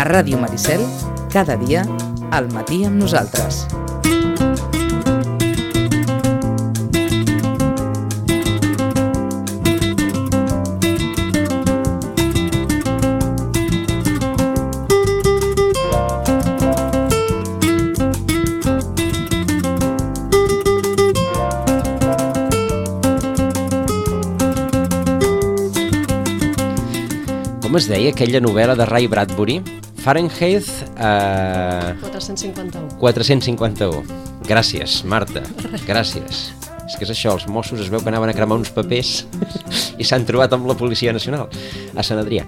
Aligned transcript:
A 0.00 0.04
Ràdio 0.04 0.38
Maricel, 0.40 0.80
cada 1.28 1.58
dia, 1.60 1.82
al 2.32 2.46
matí 2.54 2.78
amb 2.88 2.96
nosaltres. 2.96 3.66
Com 27.60 27.76
es 27.76 27.90
deia 27.92 28.16
aquella 28.16 28.40
novel·la 28.40 28.78
de 28.80 28.88
Ray 28.88 29.12
Bradbury? 29.12 29.60
Fahrenheit 30.00 30.64
eh, 30.96 31.94
451. 32.00 32.96
451. 32.98 34.02
Gràcies, 34.48 35.02
Marta. 35.04 35.44
Gràcies. 35.86 36.48
És 36.90 36.96
que 36.98 37.06
és 37.06 37.12
això, 37.12 37.36
els 37.36 37.46
Mossos 37.46 37.78
es 37.84 37.90
veu 37.92 38.00
que 38.02 38.10
anaven 38.10 38.32
a 38.32 38.34
cremar 38.34 38.56
uns 38.58 38.72
papers 38.74 39.20
i 40.00 40.06
s'han 40.06 40.24
trobat 40.26 40.56
amb 40.56 40.66
la 40.66 40.74
Policia 40.74 41.12
Nacional 41.14 41.46
a 41.94 42.02
Sant 42.02 42.18
Adrià. 42.18 42.42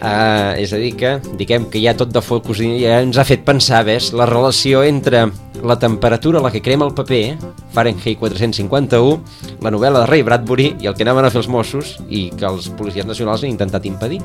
Uh, 0.00 0.58
és 0.58 0.72
a 0.74 0.80
dir 0.82 0.90
que, 0.98 1.12
diguem 1.38 1.68
que 1.70 1.78
ja 1.84 1.94
tot 1.94 2.10
de 2.10 2.22
focus 2.24 2.64
i 2.66 2.72
ja 2.80 2.98
ens 3.04 3.20
ha 3.20 3.26
fet 3.28 3.46
pensar, 3.46 3.84
ves, 3.86 4.10
la 4.16 4.26
relació 4.26 4.82
entre 4.82 5.28
la 5.62 5.78
temperatura 5.78 6.40
a 6.40 6.46
la 6.48 6.50
que 6.50 6.64
crema 6.64 6.88
el 6.88 6.96
paper, 6.98 7.36
Fahrenheit 7.76 8.18
451, 8.18 9.22
la 9.62 9.70
novel·la 9.70 10.02
de 10.02 10.10
Ray 10.10 10.26
Bradbury 10.26 10.72
i 10.82 10.90
el 10.90 10.98
que 10.98 11.06
anaven 11.06 11.28
a 11.28 11.30
fer 11.30 11.44
els 11.44 11.52
Mossos 11.52 11.96
i 12.10 12.26
que 12.34 12.50
els 12.50 12.72
policies 12.74 13.06
nacionals 13.06 13.46
han 13.46 13.54
intentat 13.54 13.86
impedir. 13.86 14.18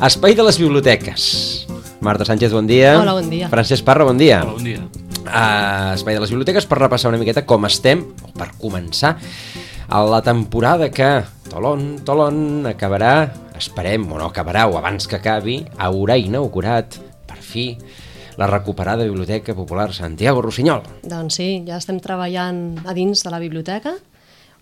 Espai 0.00 0.38
de 0.38 0.48
les 0.48 0.60
biblioteques. 0.62 1.75
Marta 2.06 2.24
Sánchez, 2.24 2.52
bon 2.54 2.68
dia. 2.70 2.94
Hola, 3.00 3.18
bon 3.18 3.26
dia. 3.26 3.48
Francesc 3.50 3.82
Parra, 3.82 4.04
bon 4.06 4.14
dia. 4.14 4.44
Hola, 4.44 4.54
bon 4.54 4.62
dia. 4.62 4.78
Uh, 5.26 5.90
Espai 5.96 6.14
de 6.14 6.20
les 6.22 6.30
biblioteques 6.30 6.68
per 6.70 6.78
repassar 6.78 7.10
una 7.10 7.18
miqueta 7.18 7.42
com 7.42 7.66
estem, 7.66 8.04
o 8.22 8.30
per 8.30 8.52
començar, 8.62 9.16
a 9.90 10.02
la 10.06 10.20
temporada 10.22 10.86
que, 10.94 11.08
tolon, 11.50 11.96
tolon, 12.06 12.38
acabarà, 12.70 13.32
esperem, 13.58 14.06
o 14.06 14.20
no 14.20 14.30
acabarà, 14.30 14.68
o 14.70 14.78
abans 14.78 15.10
que 15.10 15.18
acabi, 15.18 15.58
haurà 15.82 16.14
inaugurat, 16.22 16.94
per 17.26 17.40
fi, 17.42 17.72
la 18.38 18.46
recuperada 18.46 19.02
Biblioteca 19.02 19.56
Popular 19.58 19.90
Santiago 19.90 20.44
Rossinyol. 20.46 20.86
Doncs 21.10 21.40
sí, 21.40 21.48
ja 21.66 21.80
estem 21.82 21.98
treballant 22.04 22.84
a 22.86 22.94
dins 22.94 23.26
de 23.26 23.34
la 23.34 23.42
biblioteca, 23.42 23.96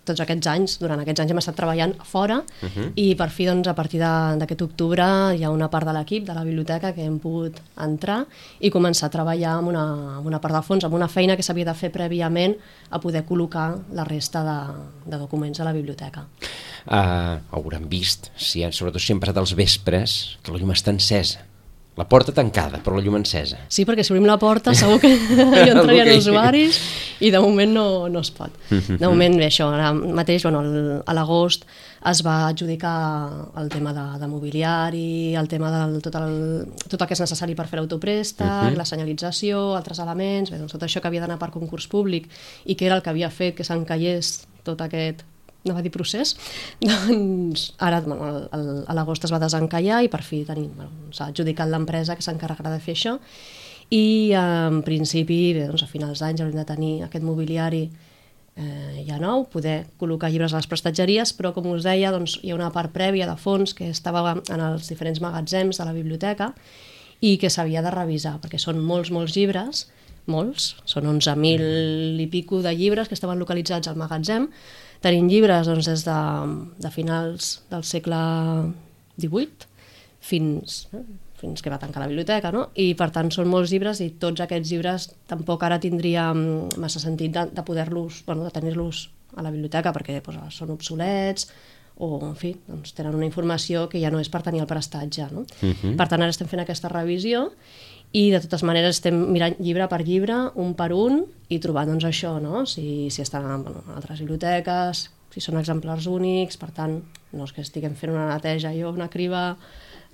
tots 0.05 0.21
aquests 0.23 0.47
anys, 0.51 0.77
durant 0.81 1.01
aquests 1.01 1.23
anys 1.23 1.33
hem 1.33 1.41
estat 1.41 1.57
treballant 1.57 1.95
fora 2.03 2.37
uh 2.37 2.69
-huh. 2.69 2.91
i 2.95 3.15
per 3.15 3.29
fi 3.29 3.45
doncs, 3.45 3.67
a 3.67 3.75
partir 3.75 3.99
de- 3.99 4.37
d'aquest 4.39 4.61
octubre 4.61 5.03
hi 5.35 5.43
ha 5.43 5.49
una 5.49 5.69
part 5.69 5.87
de 5.87 5.93
l'equip 5.93 6.25
de 6.25 6.33
la 6.33 6.43
biblioteca 6.43 6.93
que 6.93 7.03
hem 7.03 7.19
pogut 7.19 7.59
entrar 7.77 8.25
i 8.59 8.69
començar 8.71 9.07
a 9.07 9.09
treballar 9.09 9.57
amb 9.57 9.67
una, 9.67 10.17
amb 10.17 10.25
una 10.27 10.39
part 10.39 10.53
del 10.53 10.63
fons, 10.63 10.83
amb 10.83 10.93
una 10.93 11.07
feina 11.07 11.35
que 11.35 11.43
s'havia 11.43 11.65
de 11.65 11.73
fer 11.73 11.91
prèviament 11.91 12.55
a 12.89 12.99
poder 12.99 13.25
col·locar 13.25 13.79
la 13.93 14.03
resta 14.03 14.43
de, 14.43 15.11
de 15.11 15.17
documents 15.17 15.59
a 15.59 15.63
la 15.63 15.73
biblioteca. 15.73 16.25
Uh, 16.85 17.41
hauran 17.51 17.89
vist, 17.89 18.29
si, 18.37 18.61
sobretot 18.71 19.01
si 19.01 19.13
han 19.13 19.19
passat 19.19 19.37
els 19.37 19.55
vespres, 19.57 20.37
que 20.43 20.51
la 20.51 20.59
llum 20.59 20.71
està 20.71 20.91
encesa. 20.91 21.39
La 21.95 22.03
porta 22.11 22.33
tancada, 22.35 22.81
però 22.83 22.97
la 22.97 23.01
llum 23.05 23.15
encesa. 23.15 23.57
Sí, 23.71 23.85
perquè 23.87 24.03
si 24.03 24.11
obrim 24.11 24.25
la 24.27 24.35
porta 24.37 24.73
segur 24.75 24.97
que 24.99 25.13
hi 25.15 25.69
entrarien 25.71 26.09
Ok. 26.11 26.17
usuaris 26.19 26.79
i 27.23 27.29
de 27.31 27.39
moment 27.39 27.71
no, 27.71 27.85
no 28.11 28.19
es 28.19 28.31
pot. 28.35 28.51
De 28.69 29.07
moment, 29.07 29.37
bé, 29.39 29.45
això, 29.47 29.69
ara 29.71 29.93
mateix, 29.95 30.43
bueno, 30.43 30.59
el- 30.65 30.97
a 31.07 31.13
l'agost 31.15 31.63
es 32.11 32.19
va 32.21 32.49
adjudicar 32.49 32.91
el 33.57 33.69
tema 33.71 33.93
de, 33.95 34.03
de 34.19 34.27
mobiliari, 34.27 35.35
el 35.39 35.47
tema 35.47 35.71
del 35.71 36.01
tot 36.03 36.15
el, 36.19 36.35
tot 36.83 36.99
el 37.01 37.07
que 37.07 37.15
és 37.15 37.23
necessari 37.23 37.55
per 37.55 37.65
fer 37.71 37.79
l'autoprèstec, 37.79 38.75
la 38.77 38.85
senyalització, 38.85 39.71
altres 39.79 40.03
elements, 40.03 40.51
bé, 40.51 40.59
doncs 40.59 40.75
tot 40.75 40.83
això 40.83 40.99
que 41.01 41.07
havia 41.07 41.23
d'anar 41.23 41.39
per 41.39 41.49
concurs 41.55 41.87
públic 41.87 42.27
i 42.65 42.75
que 42.75 42.85
era 42.91 42.99
el 42.99 43.01
que 43.07 43.09
havia 43.15 43.31
fet 43.31 43.55
que 43.55 43.63
s'encallés 43.63 44.41
tot 44.67 44.81
aquest 44.83 45.23
no 45.65 45.75
va 45.75 45.83
dir 45.85 45.91
procés, 45.93 46.35
doncs 46.85 47.71
ara 47.81 48.01
bueno, 48.05 48.47
a 48.53 48.97
l'agost 48.97 49.25
es 49.25 49.33
va 49.33 49.41
desencallar 49.41 50.03
i 50.05 50.11
per 50.13 50.23
fi 50.23 50.43
tenim, 50.47 50.71
bueno, 50.77 51.11
s'ha 51.11 51.31
adjudicat 51.33 51.69
l'empresa 51.71 52.15
que 52.17 52.25
s'encarregarà 52.25 52.73
de 52.73 52.81
fer 52.83 52.97
això 52.97 53.19
i 53.89 54.31
eh, 54.31 54.39
en 54.39 54.81
principi 54.85 55.53
bé, 55.57 55.67
doncs 55.69 55.85
a 55.85 55.89
finals 55.89 56.21
d'any 56.23 56.41
haurem 56.41 56.57
de 56.57 56.67
tenir 56.67 56.93
aquest 57.05 57.25
mobiliari 57.25 57.85
eh, 58.55 59.03
ja 59.07 59.19
nou, 59.21 59.45
poder 59.51 59.85
col·locar 59.99 60.31
llibres 60.31 60.53
a 60.53 60.61
les 60.61 60.69
prestatgeries, 60.71 61.35
però 61.37 61.53
com 61.53 61.67
us 61.73 61.85
deia 61.85 62.13
doncs, 62.15 62.39
hi 62.41 62.53
ha 62.53 62.57
una 62.57 62.71
part 62.73 62.93
prèvia 62.95 63.27
de 63.29 63.35
fons 63.37 63.75
que 63.77 63.89
estava 63.91 64.37
en 64.39 64.65
els 64.71 64.89
diferents 64.89 65.21
magatzems 65.21 65.81
de 65.81 65.87
la 65.87 65.93
biblioteca 65.95 66.53
i 67.21 67.35
que 67.41 67.51
s'havia 67.51 67.83
de 67.83 67.93
revisar, 67.93 68.37
perquè 68.41 68.59
són 68.61 68.81
molts, 68.83 69.11
molts 69.11 69.35
llibres, 69.37 69.85
molts, 70.31 70.73
són 70.89 71.05
11.000 71.11 72.23
i 72.23 72.27
pico 72.31 72.61
de 72.65 72.73
llibres 72.73 73.07
que 73.07 73.17
estaven 73.17 73.39
localitzats 73.39 73.87
al 73.87 73.99
magatzem. 73.99 74.49
Tenim 75.05 75.27
llibres 75.29 75.67
doncs, 75.69 75.85
des 75.85 76.01
de, 76.07 76.17
de 76.81 76.89
finals 76.89 77.59
del 77.69 77.83
segle 77.85 78.21
XVIII 79.21 79.67
fins, 80.25 80.79
eh, 80.97 81.03
fins 81.37 81.61
que 81.61 81.69
va 81.69 81.77
tancar 81.81 82.01
la 82.01 82.09
biblioteca, 82.09 82.49
no? 82.55 82.71
I 82.81 82.93
per 82.97 83.11
tant 83.13 83.29
són 83.33 83.51
molts 83.51 83.69
llibres 83.73 84.01
i 84.01 84.09
tots 84.21 84.41
aquests 84.41 84.71
llibres 84.73 85.11
tampoc 85.29 85.67
ara 85.67 85.77
tindria 85.83 86.31
mm, 86.33 86.81
massa 86.81 87.03
sentit 87.03 87.35
de, 87.35 87.45
de 87.53 87.65
poder-los, 87.67 88.23
bueno, 88.25 88.47
de 88.47 88.53
tenir-los 88.55 89.05
a 89.37 89.45
la 89.45 89.53
biblioteca 89.53 89.93
perquè 89.93 90.17
doncs, 90.25 90.57
són 90.57 90.73
obsolets 90.73 91.51
o, 91.95 92.09
en 92.25 92.33
fi, 92.35 92.55
doncs, 92.65 92.95
tenen 92.97 93.15
una 93.15 93.27
informació 93.27 93.85
que 93.91 94.01
ja 94.01 94.09
no 94.11 94.19
és 94.19 94.31
per 94.31 94.41
tenir 94.43 94.63
el 94.63 94.67
prestatge, 94.67 95.29
no? 95.31 95.45
Uh 95.61 95.69
-huh. 95.69 95.95
Per 95.95 96.07
tant, 96.09 96.21
ara 96.21 96.33
estem 96.33 96.47
fent 96.47 96.65
aquesta 96.65 96.89
revisió 96.89 97.51
i 98.15 98.29
de 98.31 98.39
totes 98.39 98.63
maneres 98.63 98.95
estem 98.97 99.17
mirant 99.33 99.57
llibre 99.59 99.89
per 99.91 99.99
llibre, 100.07 100.37
un 100.61 100.71
per 100.77 100.91
un, 100.95 101.23
i 101.51 101.59
trobant 101.59 101.89
doncs, 101.91 102.05
això, 102.07 102.37
no? 102.39 102.63
si, 102.69 103.09
si 103.11 103.23
estan 103.25 103.47
en 103.49 103.65
bueno, 103.65 103.83
en 103.89 103.97
altres 103.99 104.21
biblioteques, 104.23 105.05
si 105.33 105.43
són 105.43 105.59
exemplars 105.59 106.07
únics, 106.07 106.55
per 106.61 106.71
tant, 106.75 107.01
no 107.35 107.47
és 107.47 107.51
que 107.51 107.65
estiguem 107.65 107.97
fent 107.99 108.13
una 108.13 108.29
neteja 108.29 108.71
jo, 108.77 108.93
una 108.95 109.09
criba 109.11 109.49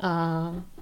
eh, 0.01 0.80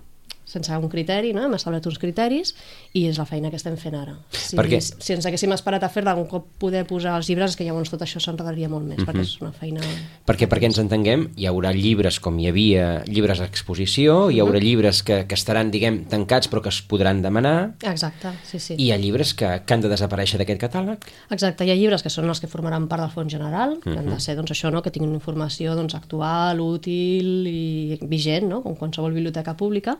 sense 0.49 0.73
un 0.75 0.89
criteri, 0.89 1.31
no? 1.35 1.43
hem 1.45 1.53
establert 1.57 1.85
uns 1.89 1.99
criteris 2.01 2.55
i 2.97 3.05
és 3.09 3.19
la 3.21 3.25
feina 3.29 3.51
que 3.53 3.59
estem 3.59 3.77
fent 3.77 3.95
ara. 3.99 4.15
Si, 4.33 4.57
Perquè- 4.57 4.81
si 4.81 5.13
ens 5.13 5.27
haguéssim 5.29 5.53
esperat 5.53 5.85
a 5.85 5.89
fer-la 5.93 6.15
un 6.17 6.25
cop 6.29 6.47
poder 6.61 6.85
posar 6.89 7.15
els 7.19 7.29
llibres, 7.29 7.53
és 7.53 7.59
que 7.59 7.67
llavors 7.67 7.91
tot 7.93 8.01
això 8.01 8.21
s'enredaria 8.23 8.69
molt 8.71 8.87
més, 8.87 9.03
perquè 9.05 9.21
és 9.25 9.35
una 9.43 9.51
feina... 9.53 9.83
Perquè, 10.25 10.49
perquè 10.49 10.69
ens 10.69 10.79
entenguem, 10.81 11.27
hi 11.37 11.45
haurà 11.49 11.71
llibres 11.75 12.19
com 12.23 12.37
hi 12.41 12.49
havia 12.49 12.87
llibres 13.05 13.41
d'exposició, 13.43 14.17
hi 14.33 14.41
haurà 14.41 14.61
llibres 14.61 15.03
que, 15.05 15.21
que 15.29 15.37
estaran, 15.37 15.69
diguem, 15.71 16.03
tancats 16.09 16.49
però 16.49 16.63
que 16.65 16.73
es 16.73 16.81
podran 16.81 17.21
demanar, 17.21 17.75
Exacte, 17.85 18.33
sí, 18.49 18.59
sí. 18.59 18.77
i 18.79 18.89
hi 18.89 18.91
ha 18.93 18.97
llibres 18.97 19.35
que, 19.37 19.51
que 19.65 19.75
han 19.75 19.85
de 19.85 19.91
desaparèixer 19.93 20.41
d'aquest 20.41 20.61
catàleg. 20.65 21.05
Exacte, 21.29 21.67
hi 21.67 21.73
ha 21.73 21.77
llibres 21.77 22.03
que 22.05 22.11
són 22.13 22.29
els 22.29 22.41
que 22.41 22.49
formaran 22.49 22.87
part 22.89 23.05
del 23.05 23.13
fons 23.13 23.31
general, 23.31 23.77
que 23.83 23.93
han 23.93 24.09
de 24.09 24.19
ser 24.23 24.35
doncs, 24.39 24.53
això, 24.55 24.73
no? 24.73 24.81
que 24.81 24.93
tinguin 24.93 25.13
informació 25.13 25.75
doncs, 25.77 25.95
actual, 25.97 26.61
útil 26.63 27.45
i 27.49 27.99
vigent, 28.09 28.49
no? 28.49 28.63
com 28.65 28.77
qualsevol 28.79 29.13
biblioteca 29.13 29.55
pública. 29.59 29.97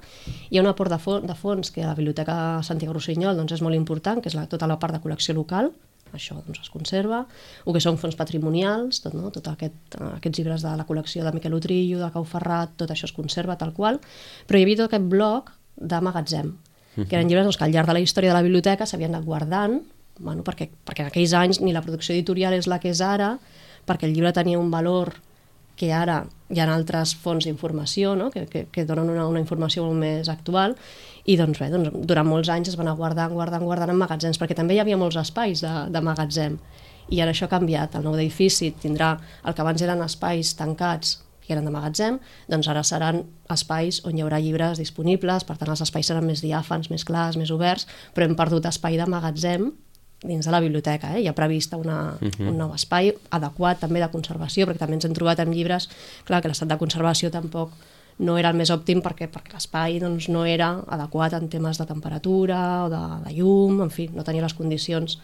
Hi 0.50 0.58
ha 0.58 0.64
un 0.64 0.70
aport 0.72 0.92
de, 0.92 0.98
fons, 1.02 1.28
de 1.28 1.36
fons 1.38 1.72
que 1.76 1.84
a 1.84 1.92
la 1.92 1.98
Biblioteca 1.98 2.36
Santiago 2.66 2.96
Rossinyol 2.98 3.38
doncs, 3.38 3.58
és 3.58 3.64
molt 3.66 3.78
important, 3.78 4.22
que 4.24 4.32
és 4.32 4.38
la, 4.38 4.48
tota 4.50 4.68
la 4.70 4.80
part 4.82 4.96
de 4.96 5.02
col·lecció 5.04 5.36
local, 5.38 5.72
això 6.14 6.40
doncs, 6.40 6.64
es 6.64 6.72
conserva, 6.74 7.24
o 7.66 7.76
que 7.76 7.82
són 7.84 8.00
fons 8.02 8.18
patrimonials, 8.18 9.04
tot, 9.04 9.14
no? 9.18 9.30
tot 9.36 9.52
aquest, 9.52 9.78
eh, 10.00 10.10
aquests 10.16 10.42
llibres 10.42 10.66
de 10.66 10.74
la 10.80 10.88
col·lecció 10.88 11.26
de 11.26 11.36
Miquel 11.36 11.54
Utrillo, 11.58 12.00
de 12.02 12.10
Cau 12.16 12.26
Ferrat, 12.26 12.74
tot 12.82 12.92
això 12.92 13.10
es 13.10 13.16
conserva 13.16 13.60
tal 13.62 13.76
qual, 13.78 14.02
però 14.48 14.60
hi 14.60 14.66
havia 14.66 14.82
tot 14.82 14.90
aquest 14.90 15.08
bloc 15.12 15.54
de 15.78 16.02
magatzem, 16.04 16.56
que 17.00 17.16
eren 17.16 17.30
llibres 17.30 17.46
doncs, 17.46 17.60
que 17.60 17.68
al 17.68 17.72
llarg 17.72 17.88
de 17.88 17.96
la 17.96 18.04
història 18.04 18.34
de 18.34 18.40
la 18.40 18.44
biblioteca 18.44 18.88
s'havien 18.90 19.14
anat 19.14 19.28
guardant, 19.28 19.80
bueno, 20.20 20.44
perquè, 20.44 20.68
perquè 20.86 21.06
en 21.06 21.12
aquells 21.14 21.34
anys 21.38 21.62
ni 21.64 21.72
la 21.72 21.84
producció 21.86 22.14
editorial 22.16 22.58
és 22.58 22.68
la 22.68 22.80
que 22.82 22.92
és 22.92 23.02
ara, 23.06 23.38
perquè 23.88 24.10
el 24.10 24.14
llibre 24.14 24.34
tenia 24.36 24.60
un 24.60 24.72
valor 24.72 25.14
que 25.80 25.94
ara 25.96 26.26
hi 26.50 26.60
ha 26.60 26.68
altres 26.74 27.14
fonts 27.16 27.46
d'informació 27.46 28.16
no? 28.18 28.30
que, 28.34 28.46
que, 28.50 28.66
que 28.74 28.86
donen 28.90 29.12
una, 29.14 29.28
una 29.30 29.42
informació 29.42 29.86
molt 29.86 30.00
més 30.02 30.30
actual 30.32 30.76
i 31.29 31.38
doncs 31.38 31.62
bé, 31.62 31.70
doncs, 31.70 31.94
durant 32.09 32.28
molts 32.28 32.50
anys 32.50 32.72
es 32.72 32.78
van 32.79 32.88
anar 32.88 32.97
guardant, 32.97 33.34
guardant, 33.38 33.66
guardant 33.66 33.94
en 33.94 34.02
magatzems 34.02 34.41
perquè 34.41 34.58
també 34.58 34.78
hi 34.78 34.84
havia 34.84 34.97
molts 34.97 35.20
espais 35.22 35.62
de, 35.66 35.73
de 35.94 36.03
magatzem 36.06 36.58
i 37.09 37.22
ara 37.22 37.34
això 37.34 37.47
ha 37.47 37.53
canviat, 37.53 37.97
el 37.97 38.06
nou 38.06 38.18
edifici 38.18 38.72
tindrà 38.82 39.16
el 39.46 39.56
que 39.56 39.66
abans 39.66 39.82
eren 39.82 40.02
espais 40.06 40.53
tancats 40.58 41.18
que 41.50 41.56
eren 41.56 41.66
de 41.66 41.73
magatzem, 41.73 42.20
doncs 42.46 42.68
ara 42.70 42.84
seran 42.85 43.23
espais 43.50 44.03
on 44.06 44.18
hi 44.18 44.22
haurà 44.22 44.38
llibres 44.38 44.78
disponibles, 44.78 45.46
per 45.47 45.58
tant 45.58 45.72
els 45.73 45.82
espais 45.82 46.06
seran 46.06 46.28
més 46.29 46.44
diàfans, 46.46 46.91
més 46.94 47.06
clars, 47.08 47.40
més 47.41 47.50
oberts, 47.50 47.88
però 48.14 48.28
hem 48.28 48.35
perdut 48.38 48.70
espai 48.70 49.00
de 49.02 49.08
magatzem 49.09 49.72
dins 50.24 50.46
de 50.46 50.52
la 50.52 50.60
biblioteca. 50.60 51.16
Eh? 51.16 51.22
Hi 51.24 51.28
ha 51.28 51.36
prevista 51.36 51.78
una, 51.78 52.18
uh 52.20 52.28
-huh. 52.28 52.50
un 52.50 52.58
nou 52.58 52.74
espai 52.74 53.14
adequat 53.30 53.80
també 53.80 54.00
de 54.00 54.10
conservació, 54.10 54.66
perquè 54.66 54.78
també 54.78 54.96
ens 54.96 55.06
hem 55.06 55.14
trobat 55.14 55.40
amb 55.40 55.54
llibres, 55.54 55.90
clar, 56.26 56.42
que 56.42 56.48
l'estat 56.48 56.68
de 56.68 56.78
conservació 56.78 57.32
tampoc 57.32 57.72
no 58.20 58.38
era 58.38 58.50
el 58.50 58.58
més 58.58 58.70
òptim 58.70 59.02
perquè, 59.02 59.30
perquè 59.32 59.54
l'espai 59.54 60.00
doncs, 60.00 60.28
no 60.30 60.46
era 60.46 60.84
adequat 60.88 61.34
en 61.34 61.48
temes 61.50 61.78
de 61.78 61.86
temperatura 61.86 62.86
o 62.86 62.90
de, 62.90 63.04
de 63.26 63.34
llum, 63.38 63.82
en 63.82 63.90
fi, 63.90 64.10
no 64.14 64.24
tenia 64.24 64.42
les 64.42 64.54
condicions 64.54 65.20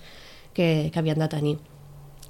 que, 0.54 0.90
que 0.94 1.00
havien 1.00 1.20
de 1.20 1.28
tenir. 1.28 1.58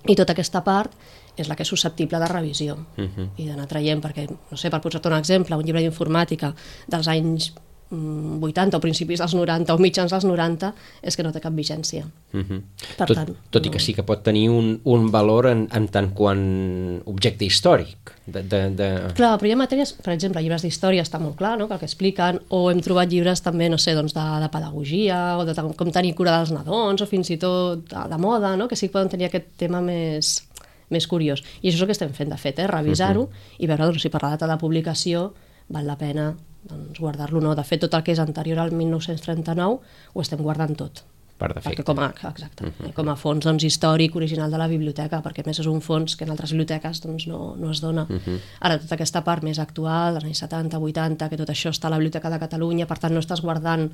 I 0.08 0.16
tota 0.16 0.34
aquesta 0.34 0.64
part 0.64 0.92
és 1.38 1.50
la 1.50 1.56
que 1.56 1.64
és 1.64 1.70
susceptible 1.70 2.20
de 2.20 2.28
revisió 2.28 2.76
uh 2.76 3.04
-huh. 3.04 3.30
i 3.38 3.48
d'anar 3.48 3.68
traient, 3.68 4.02
perquè, 4.02 4.30
no 4.30 4.58
sé, 4.58 4.70
per 4.70 4.82
posar-te 4.82 5.08
un 5.08 5.16
exemple, 5.16 5.56
un 5.56 5.64
llibre 5.64 5.82
d'informàtica 5.82 6.54
dels 6.88 7.08
anys 7.08 7.54
80 7.92 8.78
o 8.78 8.82
principis 8.82 9.22
dels 9.22 9.36
90 9.38 9.74
o 9.76 9.78
mitjans 9.78 10.12
dels 10.12 10.26
90 10.26 10.72
és 11.06 11.16
que 11.16 11.24
no 11.24 11.32
té 11.32 11.40
cap 11.42 11.54
vigència. 11.54 12.06
Uh 12.34 12.42
-huh. 12.42 12.62
Per 12.98 13.08
tot, 13.08 13.16
tant, 13.16 13.36
tot 13.52 13.66
i 13.66 13.70
que 13.70 13.80
sí 13.80 13.94
que 13.94 14.04
pot 14.04 14.24
tenir 14.24 14.50
un, 14.50 14.80
un 14.84 15.12
valor 15.12 15.48
en, 15.48 15.68
en 15.72 15.88
tant 15.88 16.12
quan 16.14 17.02
objecte 17.06 17.46
històric. 17.46 18.12
De, 18.26 18.42
de, 18.42 18.70
de... 18.70 19.14
Clar, 19.14 19.38
però 19.38 19.48
hi 19.48 19.52
ha 19.52 19.56
matèries, 19.56 19.94
per 19.94 20.14
exemple, 20.14 20.42
llibres 20.42 20.64
d'història 20.64 21.04
està 21.04 21.20
molt 21.20 21.36
clar, 21.36 21.58
no?, 21.60 21.68
que 21.68 21.74
el 21.74 21.80
que 21.80 21.86
expliquen, 21.86 22.42
o 22.50 22.72
hem 22.72 22.82
trobat 22.82 23.08
llibres 23.10 23.42
també, 23.42 23.70
no 23.70 23.78
sé, 23.78 23.94
doncs 23.94 24.14
de, 24.14 24.40
de 24.42 24.50
pedagogia, 24.50 25.38
o 25.38 25.46
de 25.46 25.54
com 25.54 25.92
tenir 25.92 26.16
cura 26.16 26.38
dels 26.38 26.52
nadons, 26.52 27.02
o 27.02 27.06
fins 27.06 27.30
i 27.30 27.38
tot 27.38 27.86
de, 27.88 28.10
de 28.10 28.18
moda, 28.18 28.56
no?, 28.56 28.68
que 28.68 28.76
sí 28.76 28.88
que 28.88 28.94
poden 28.94 29.10
tenir 29.10 29.26
aquest 29.26 29.46
tema 29.58 29.80
més, 29.80 30.44
més 30.90 31.08
curiós. 31.08 31.44
I 31.62 31.70
això 31.70 31.76
és 31.76 31.82
el 31.82 31.88
que 31.88 31.92
estem 31.92 32.14
fent, 32.14 32.30
de 32.30 32.38
fet, 32.38 32.60
eh? 32.60 32.68
revisar-ho 32.68 33.22
uh 33.22 33.28
-huh. 33.28 33.60
i 33.60 33.68
veure 33.68 33.86
doncs, 33.86 34.02
si 34.02 34.10
per 34.10 34.24
la 34.24 34.30
data 34.30 34.48
de 34.48 34.58
publicació 34.58 35.34
val 35.70 35.86
la 35.86 35.98
pena 35.98 36.36
doncs, 36.70 37.00
guardar-lo 37.00 37.42
no. 37.42 37.56
De 37.56 37.64
fet, 37.64 37.82
tot 37.86 37.94
el 37.94 38.06
que 38.06 38.16
és 38.16 38.22
anterior 38.24 38.62
al 38.62 38.74
1939 38.76 39.80
ho 40.14 40.24
estem 40.24 40.42
guardant 40.42 40.76
tot. 40.78 41.04
Per 41.36 41.50
defecte. 41.52 41.82
Perquè 41.82 41.84
com 41.84 42.00
a, 42.00 42.08
exacte, 42.30 42.64
uh 42.64 42.72
-huh. 42.72 42.94
com 42.96 43.10
a 43.10 43.16
fons 43.16 43.44
doncs, 43.44 43.64
històric 43.64 44.16
original 44.16 44.52
de 44.52 44.58
la 44.58 44.68
biblioteca, 44.68 45.22
perquè 45.22 45.46
més 45.46 45.60
és 45.60 45.66
un 45.68 45.82
fons 45.82 46.16
que 46.16 46.24
en 46.24 46.32
altres 46.32 46.52
biblioteques 46.52 47.02
doncs, 47.02 47.28
no, 47.28 47.56
no 47.58 47.72
es 47.72 47.82
dona. 47.82 48.04
Uh 48.10 48.16
-huh. 48.16 48.40
Ara, 48.62 48.80
tota 48.80 48.96
aquesta 48.96 49.24
part 49.24 49.44
més 49.44 49.60
actual, 49.60 50.14
dels 50.14 50.26
anys 50.26 50.38
70, 50.40 50.80
80, 50.80 51.30
que 51.30 51.38
tot 51.38 51.50
això 51.50 51.70
està 51.70 51.88
a 51.88 51.90
la 51.90 51.98
Biblioteca 51.98 52.30
de 52.30 52.40
Catalunya, 52.40 52.88
per 52.88 53.00
tant 53.00 53.14
no 53.14 53.20
estàs 53.20 53.42
guardant 53.42 53.92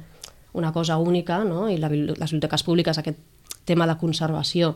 una 0.53 0.71
cosa 0.71 0.97
única, 0.97 1.43
no? 1.43 1.69
i 1.69 1.77
la, 1.77 1.89
les 1.89 2.31
biblioteques 2.31 2.63
públiques, 2.63 2.97
aquest 2.97 3.17
tema 3.65 3.87
de 3.87 3.97
conservació, 3.97 4.75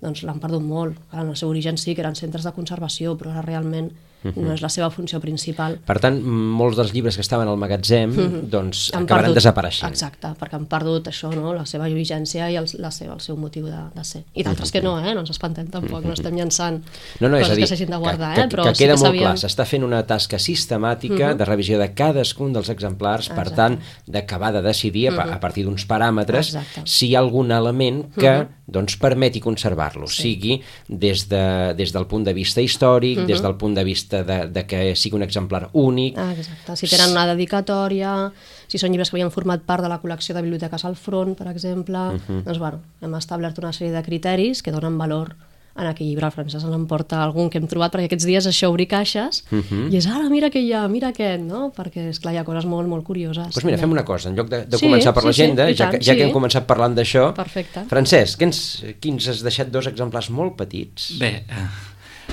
doncs 0.00 0.22
l'han 0.22 0.40
perdut 0.40 0.62
molt. 0.62 0.98
En 1.12 1.28
el 1.28 1.36
seu 1.36 1.48
origen 1.48 1.78
sí 1.78 1.94
que 1.94 2.02
eren 2.02 2.14
centres 2.14 2.44
de 2.44 2.52
conservació, 2.52 3.16
però 3.16 3.30
ara 3.30 3.42
realment 3.42 3.92
uh 4.24 4.30
-huh. 4.30 4.36
no 4.42 4.52
és 4.54 4.60
la 4.60 4.68
seva 4.68 4.90
funció 4.90 5.20
principal. 5.20 5.78
Per 5.84 5.98
tant, 6.00 6.20
molts 6.22 6.76
dels 6.76 6.92
llibres 6.92 7.14
que 7.16 7.20
estaven 7.22 7.48
al 7.48 7.56
magatzem 7.56 8.10
uh 8.10 8.16
-huh. 8.16 8.42
doncs 8.48 8.90
Han 8.94 9.02
acabaran 9.04 9.30
perdut- 9.30 9.34
desapareixent. 9.34 9.90
Exacte, 9.92 10.28
perquè 10.38 10.54
han 10.54 10.66
perdut 10.66 11.06
això, 11.08 11.34
no? 11.34 11.52
la 11.54 11.66
seva 11.66 11.86
vigència 11.88 12.50
i 12.50 12.56
el, 12.56 12.66
la 12.78 12.90
seva, 12.90 13.14
el 13.14 13.20
seu 13.20 13.36
motiu 13.36 13.66
de, 13.66 13.76
de 13.94 14.04
ser. 14.04 14.24
I 14.34 14.42
d'altres 14.42 14.70
que 14.72 14.80
no, 14.82 14.98
eh? 14.98 15.14
no 15.14 15.20
ens 15.20 15.30
espantem 15.30 15.66
tampoc, 15.68 16.04
no 16.04 16.12
estem 16.12 16.34
llançant 16.36 16.82
No, 17.20 17.28
no, 17.28 17.36
és 17.36 17.42
coses 17.42 17.52
a 17.52 17.54
dir, 17.56 17.62
que 17.62 17.68
s'hagin 17.68 17.90
de 17.90 17.96
guardar, 17.96 18.34
que, 18.34 18.40
eh? 18.40 18.48
que, 18.48 18.56
però 18.56 18.62
que 18.64 18.74
sí 18.74 18.84
queda 18.84 18.94
que 18.94 19.00
molt 19.00 19.06
sabíem... 19.06 19.22
clar, 19.24 19.36
s'està 19.38 19.64
fent 19.64 19.84
una 19.84 20.02
tasca 20.06 20.38
sistemàtica 20.38 21.34
de 21.34 21.44
revisió 21.44 21.78
de 21.78 21.88
cadascun 21.94 22.52
dels 22.52 22.68
exemplars, 22.68 23.28
per 23.28 23.46
Exacte. 23.48 23.56
tant, 23.56 23.78
d'acabar 24.06 24.52
de 24.52 24.62
decidir 24.62 25.08
a, 25.08 25.16
pa- 25.16 25.32
a 25.34 25.40
partir 25.40 25.64
d'uns 25.64 25.84
paràmetres 25.88 26.54
Exacte. 26.54 26.82
si 26.84 27.08
hi 27.08 27.14
ha 27.16 27.20
algun 27.20 27.50
element 27.50 28.04
que 28.16 28.46
doncs, 28.72 28.96
permeti 28.96 29.40
conservar-lo, 29.40 30.06
sigui 30.08 30.62
des, 30.88 31.28
de, 31.28 31.74
des 31.76 31.92
del 31.92 32.06
punt 32.06 32.24
de 32.24 32.32
vista 32.32 32.60
històric, 32.60 33.26
des 33.26 33.42
del 33.42 33.54
punt 33.56 33.74
de 33.74 33.84
vista 33.84 34.11
de, 34.28 34.38
de 34.52 34.64
que 34.68 34.80
sigui 34.98 35.16
un 35.16 35.24
exemplar 35.26 35.70
únic, 35.72 36.18
Ah, 36.20 36.32
exacte. 36.36 36.76
Si 36.76 36.86
tenen 36.92 37.10
una 37.16 37.26
dedicatòria, 37.32 38.32
si 38.68 38.78
són 38.80 38.92
llibres 38.92 39.10
que 39.10 39.16
havien 39.16 39.32
format 39.32 39.64
part 39.64 39.82
de 39.84 39.88
la 39.92 40.00
col·lecció 40.02 40.34
de 40.36 40.42
biblioteques 40.44 40.84
al 40.84 40.96
front, 40.96 41.34
per 41.38 41.48
exemple, 41.52 41.98
doncs 42.28 42.58
bueno, 42.60 42.82
hem 43.00 43.14
establert 43.18 43.58
una 43.62 43.72
sèrie 43.72 43.92
de 43.94 44.02
criteris 44.04 44.62
que 44.62 44.72
donen 44.72 44.98
valor 44.98 45.34
en 45.72 45.86
aquell 45.88 46.04
llibre. 46.10 46.26
El 46.28 46.32
Francesc 46.34 46.66
ens 46.68 46.74
en 46.76 46.82
porta 46.84 47.22
algun 47.24 47.46
que 47.48 47.56
hem 47.56 47.64
trobat, 47.64 47.94
perquè 47.94 48.04
aquests 48.10 48.26
dies 48.28 48.44
això 48.50 48.68
obrir 48.68 48.84
caixes 48.90 49.38
i 49.52 49.96
és, 49.96 50.04
ara, 50.04 50.26
mira 50.28 50.50
què 50.52 50.60
hi 50.60 50.68
ha, 50.76 50.82
mira 50.92 51.08
aquest, 51.14 51.40
no? 51.48 51.70
Perquè, 51.72 52.10
és 52.10 52.20
clar 52.20 52.34
hi 52.34 52.40
ha 52.42 52.44
coses 52.44 52.66
molt, 52.68 52.84
molt 52.90 53.06
curioses. 53.06 53.46
Doncs 53.54 53.64
mira, 53.64 53.78
també. 53.78 53.86
fem 53.86 53.94
una 53.96 54.04
cosa, 54.04 54.28
en 54.28 54.36
lloc 54.36 54.50
de, 54.52 54.66
de 54.68 54.76
Sí, 54.76 54.84
començar 54.84 55.14
per 55.16 55.22
sí, 55.24 55.30
l'agenda, 55.30 55.66
sí, 55.70 55.78
ja, 55.78 55.86
tant, 55.86 55.96
que, 55.96 56.04
ja 56.04 56.12
que 56.12 56.20
sí. 56.20 56.26
hem 56.28 56.34
començat 56.36 56.66
parlant 56.68 56.92
d'això, 56.98 57.30
Perfecte. 57.38 57.86
Francesc, 57.88 58.36
que 58.42 58.50
ens, 58.50 58.60
qui 59.00 59.14
ens 59.14 59.28
has 59.32 59.40
deixat 59.48 59.72
dos 59.72 59.88
exemplars 59.88 60.28
molt 60.28 60.58
petits? 60.60 61.14
Bé, 61.18 61.32
eh, 61.48 61.64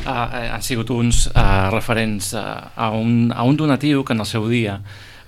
uh, 0.05 0.53
han 0.53 0.63
sigut 0.65 0.91
uns 0.93 1.27
uh, 1.31 1.69
referents 1.73 2.33
uh, 2.37 2.69
a, 2.75 2.91
un, 2.95 3.33
a 3.35 3.43
un 3.47 3.57
donatiu 3.57 4.03
que 4.03 4.15
en 4.15 4.25
el 4.25 4.29
seu 4.29 4.47
dia... 4.49 4.79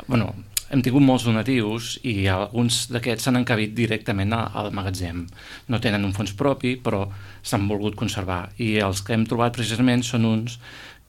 Bueno, 0.07 0.33
hem 0.71 0.81
tingut 0.83 1.03
molts 1.03 1.25
donatius 1.27 1.97
i 2.07 2.29
alguns 2.31 2.85
d'aquests 2.91 3.27
s'han 3.27 3.41
encabit 3.41 3.73
directament 3.75 4.31
al 4.33 4.71
magatzem. 4.75 5.25
No 5.67 5.79
tenen 5.83 6.05
un 6.07 6.13
fons 6.15 6.31
propi, 6.37 6.77
però 6.79 7.03
s'han 7.43 7.67
volgut 7.67 7.97
conservar. 7.99 8.45
I 8.63 8.77
els 8.85 9.03
que 9.03 9.15
hem 9.15 9.25
trobat 9.27 9.57
precisament 9.57 10.03
són 10.07 10.27
uns 10.29 10.57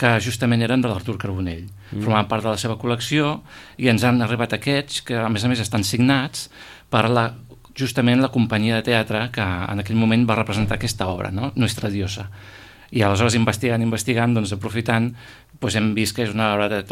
que 0.02 0.16
justament 0.24 0.64
eren 0.66 0.82
de 0.82 0.90
l'Artur 0.90 1.14
Carbonell. 1.20 1.68
Mm. 1.92 2.02
Formaven 2.02 2.30
part 2.30 2.46
de 2.46 2.50
la 2.50 2.58
seva 2.58 2.78
col·lecció 2.80 3.36
i 3.78 3.90
ens 3.92 4.02
han 4.08 4.18
arribat 4.24 4.56
aquests 4.56 5.04
que, 5.06 5.20
a 5.20 5.30
més 5.30 5.44
a 5.44 5.52
més, 5.52 5.62
estan 5.62 5.86
signats 5.86 6.48
per 6.90 7.06
la, 7.12 7.28
justament 7.78 8.22
la 8.22 8.32
companyia 8.34 8.80
de 8.80 8.88
teatre 8.90 9.28
que 9.34 9.44
en 9.44 9.84
aquell 9.84 10.00
moment 10.00 10.26
va 10.26 10.40
representar 10.40 10.80
aquesta 10.80 11.06
obra, 11.12 11.30
no? 11.30 11.52
Nuestra 11.54 11.92
Diosa. 11.92 12.26
I 12.92 13.02
aleshores, 13.06 13.36
investigant, 13.38 13.82
investigant, 13.84 14.34
doncs, 14.36 14.52
aprofitant, 14.52 15.12
doncs 15.62 15.76
hem 15.78 15.92
vist 15.96 16.16
que 16.16 16.26
és 16.26 16.34
una 16.34 16.50
obra 16.52 16.68
de, 16.68 16.82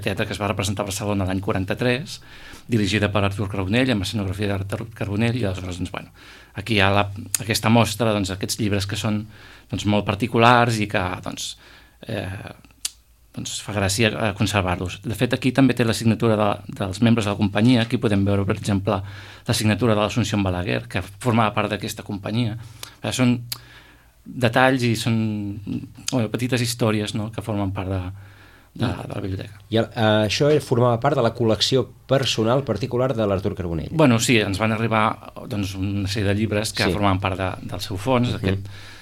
teatre 0.00 0.24
que 0.24 0.32
es 0.32 0.40
va 0.40 0.48
representar 0.48 0.86
a 0.86 0.88
Barcelona 0.88 1.26
l'any 1.28 1.42
43, 1.44 2.16
dirigida 2.70 3.10
per 3.12 3.24
Artur 3.26 3.50
Carbonell, 3.52 3.92
amb 3.92 4.06
escenografia 4.06 4.54
d'Artur 4.54 4.88
Carbonell, 4.96 5.36
i 5.36 5.44
aleshores, 5.44 5.82
doncs, 5.82 5.92
bueno, 5.92 6.14
aquí 6.56 6.78
hi 6.78 6.80
ha 6.80 6.88
la, 6.94 7.04
aquesta 7.44 7.72
mostra, 7.72 8.14
doncs, 8.16 8.32
aquests 8.32 8.60
llibres 8.62 8.88
que 8.88 8.96
són 8.96 9.24
doncs, 9.70 9.84
molt 9.84 10.08
particulars 10.08 10.80
i 10.80 10.88
que, 10.88 11.04
doncs, 11.26 11.52
eh, 12.08 12.26
doncs 13.36 13.60
fa 13.62 13.74
gràcia 13.76 14.10
conservar-los. 14.38 15.00
De 15.04 15.14
fet, 15.18 15.36
aquí 15.36 15.52
també 15.54 15.76
té 15.76 15.84
la 15.86 15.94
signatura 15.94 16.38
de, 16.40 16.50
dels 16.80 16.98
membres 17.04 17.28
de 17.28 17.34
la 17.34 17.38
companyia. 17.38 17.84
Aquí 17.84 18.00
podem 18.00 18.24
veure, 18.26 18.46
per 18.48 18.56
exemple, 18.58 18.96
la 19.46 19.54
signatura 19.54 19.94
de 19.94 20.00
l'Assumpció 20.00 20.40
Balaguer, 20.42 20.86
que 20.90 21.02
formava 21.22 21.54
part 21.54 21.70
d'aquesta 21.70 22.02
companyia. 22.06 22.56
Són 23.14 23.36
detalls 24.24 24.82
i 24.84 24.94
són 24.96 25.16
bueno, 26.12 26.28
petites 26.30 26.62
històries 26.62 27.14
no?, 27.14 27.30
que 27.32 27.42
formen 27.42 27.72
part 27.72 27.88
de, 27.88 28.00
de, 28.74 28.86
de 28.86 29.14
la 29.14 29.20
biblioteca. 29.20 29.60
I 29.70 29.80
el, 29.82 29.88
eh, 29.90 30.28
això 30.28 30.50
formava 30.64 31.00
part 31.02 31.18
de 31.18 31.24
la 31.24 31.32
col·lecció 31.34 31.86
personal 32.10 32.62
particular 32.64 33.12
de 33.16 33.26
l'Artur 33.26 33.54
Carbonell. 33.58 33.90
Bueno, 33.92 34.20
sí, 34.22 34.38
ens 34.38 34.60
van 34.60 34.72
arribar 34.76 35.04
doncs, 35.50 35.74
una 35.78 36.08
sèrie 36.08 36.28
de 36.28 36.36
llibres 36.38 36.72
que 36.72 36.84
Sí. 36.84 36.92
formaven 36.92 37.20
part 37.20 37.38
de, 37.38 37.50
del 37.66 37.80
seu 37.80 37.96
fons, 37.96 38.34
uh 38.34 38.38
-huh. 38.38 38.58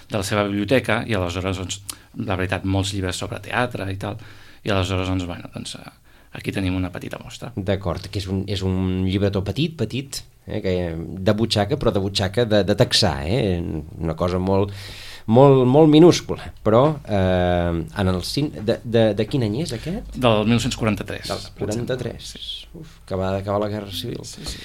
de 0.08 0.16
la 0.16 0.22
seva 0.22 0.44
biblioteca, 0.44 1.04
i 1.06 1.14
aleshores, 1.14 1.56
doncs, 1.58 1.82
la 2.24 2.36
veritat, 2.36 2.64
molts 2.64 2.92
llibres 2.94 3.16
sobre 3.16 3.40
teatre 3.40 3.90
i 3.92 3.96
tal, 3.96 4.16
i 4.64 4.70
aleshores, 4.70 5.08
doncs, 5.08 5.26
bueno, 5.26 5.50
doncs, 5.54 5.74
eh, 5.74 5.90
aquí 6.32 6.52
tenim 6.52 6.74
una 6.76 6.90
petita 6.90 7.18
mostra. 7.22 7.52
D'acord, 7.54 8.08
que 8.08 8.18
és 8.18 8.26
un, 8.26 8.44
és 8.46 8.62
un 8.62 9.04
llibretó 9.04 9.44
petit, 9.44 9.76
petit, 9.76 10.22
eh, 10.46 10.62
que, 10.62 10.96
de 10.96 11.32
butxaca, 11.32 11.76
però 11.76 11.92
de 11.92 12.00
butxaca 12.00 12.44
de, 12.44 12.64
de 12.64 12.74
texà, 12.74 13.26
eh? 13.26 13.62
una 13.98 14.14
cosa 14.14 14.38
molt, 14.38 14.72
molt, 15.28 15.64
molt 15.68 15.90
minúscula, 15.92 16.50
però 16.64 16.82
eh, 17.04 17.78
en 18.00 18.12
el 18.12 18.20
cin... 18.26 18.50
de, 18.54 18.78
de, 18.82 19.04
de 19.18 19.26
quin 19.28 19.44
any 19.46 19.60
és 19.64 19.74
aquest? 19.76 20.16
Del 20.16 20.44
1943. 20.48 21.28
Del 21.28 21.48
43. 21.60 22.30
Uf, 22.80 23.00
que 23.08 23.18
va 23.18 23.34
acabar 23.36 23.62
la 23.66 23.72
Guerra 23.72 23.92
Civil. 23.92 24.22
Sí, 24.28 24.44
sí. 24.48 24.62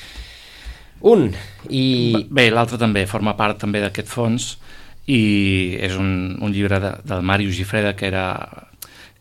Un, 1.04 1.28
i... 1.68 1.86
Bé, 2.32 2.48
l'altre 2.52 2.80
també 2.80 3.04
forma 3.12 3.36
part 3.36 3.60
també 3.60 3.82
d'aquest 3.84 4.08
fons 4.08 4.54
i 5.12 5.76
és 5.84 5.98
un, 6.00 6.38
un 6.40 6.54
llibre 6.54 6.80
de, 6.80 6.94
del 7.04 7.26
Màrius 7.28 7.58
Gifreda 7.58 7.92
que 8.00 8.08
era 8.08 8.28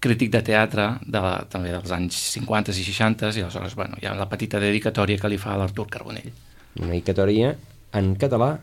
crític 0.03 0.31
de 0.35 0.43
teatre 0.47 0.87
de, 1.03 1.23
també 1.51 1.73
dels 1.75 1.91
anys 1.95 2.19
50 2.37 2.75
i 2.75 2.87
60 2.87 3.33
i 3.35 3.43
aleshores 3.43 3.75
bueno, 3.79 3.99
hi 3.99 4.07
ha 4.07 4.15
la 4.19 4.29
petita 4.31 4.61
dedicatòria 4.63 5.19
que 5.19 5.31
li 5.31 5.39
fa 5.43 5.57
l'Artur 5.59 5.89
Carbonell. 5.91 6.31
una 6.79 6.93
dedicatòria 6.95 7.55
en 7.99 8.15
català 8.15 8.55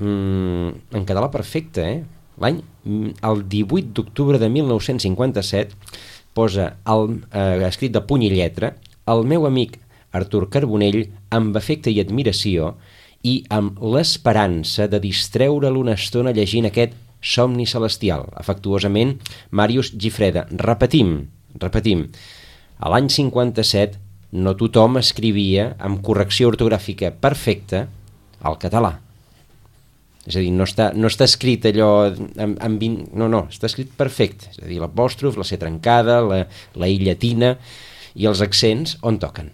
mm, 0.00 0.96
en 0.96 1.04
català 1.08 1.30
perfecte 1.32 1.84
eh? 1.84 2.00
l'any 2.40 2.60
mm, 2.60 3.20
el 3.28 3.44
18 3.48 3.92
d'octubre 3.96 4.40
de 4.40 4.48
1957 4.48 5.76
posa 6.34 6.72
el, 6.88 7.20
eh, 7.32 7.66
escrit 7.68 7.94
de 7.94 8.02
puny 8.06 8.26
i 8.28 8.32
lletra 8.34 8.74
el 9.10 9.24
meu 9.26 9.46
amic 9.46 9.78
Artur 10.16 10.48
Carbonell 10.50 11.04
amb 11.30 11.56
afecte 11.56 11.92
i 11.92 12.00
admiració 12.02 12.74
i 13.22 13.40
amb 13.52 13.78
l'esperança 13.94 14.88
de 14.90 14.98
distreure-lo 15.02 15.84
una 15.84 15.96
estona 16.00 16.34
llegint 16.34 16.66
aquest 16.70 16.96
somni 17.20 17.66
celestial 17.68 18.30
afectuosament 18.40 19.18
Màrius 19.52 19.92
Gifreda 19.92 20.46
repetim, 20.50 21.18
repetim 21.60 22.06
a 22.80 22.88
l'any 22.88 23.10
57 23.12 24.00
no 24.32 24.54
tothom 24.54 24.96
escrivia 25.00 25.74
amb 25.82 26.00
correcció 26.06 26.48
ortogràfica 26.52 27.10
perfecta 27.10 27.88
al 28.46 28.56
català. 28.62 28.94
És 30.28 30.36
a 30.36 30.42
dir, 30.42 30.50
no 30.52 30.66
està, 30.68 30.90
no 30.92 31.08
està 31.08 31.24
escrit 31.24 31.64
allò 31.70 31.90
amb, 32.10 32.58
amb 32.60 32.82
20... 32.82 33.14
No, 33.16 33.30
no, 33.32 33.46
està 33.48 33.70
escrit 33.70 33.92
perfecte. 33.96 34.50
És 34.52 34.60
a 34.60 34.68
dir, 34.68 34.80
l'apòstrof, 34.82 35.38
la 35.40 35.46
C 35.48 35.56
trencada, 35.60 36.20
la, 36.26 36.42
la 36.76 36.90
I 36.90 37.00
llatina 37.00 37.54
i 38.20 38.28
els 38.28 38.42
accents 38.44 38.98
on 39.06 39.20
toquen. 39.22 39.48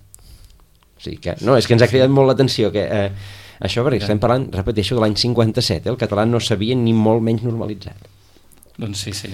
O 0.97 1.05
sigui 1.05 1.21
que, 1.23 1.37
no, 1.47 1.55
és 1.61 1.69
que 1.69 1.77
ens 1.77 1.85
ha 1.85 1.91
cridat 1.91 2.11
molt 2.11 2.33
l'atenció 2.33 2.73
que 2.75 2.83
eh, 2.83 3.11
això 3.63 3.85
perquè 3.87 4.03
estem 4.03 4.21
parlant, 4.21 4.49
repeteixo, 4.53 4.97
de 4.97 5.05
l'any 5.05 5.15
57, 5.21 5.87
eh? 5.87 5.93
el 5.93 6.01
català 6.01 6.27
no 6.29 6.41
s'havia 6.43 6.77
ni 6.79 6.97
molt 6.97 7.23
menys 7.25 7.45
normalitzat. 7.47 8.11
Doncs 8.77 9.07
sí, 9.07 9.15
sí. 9.17 9.31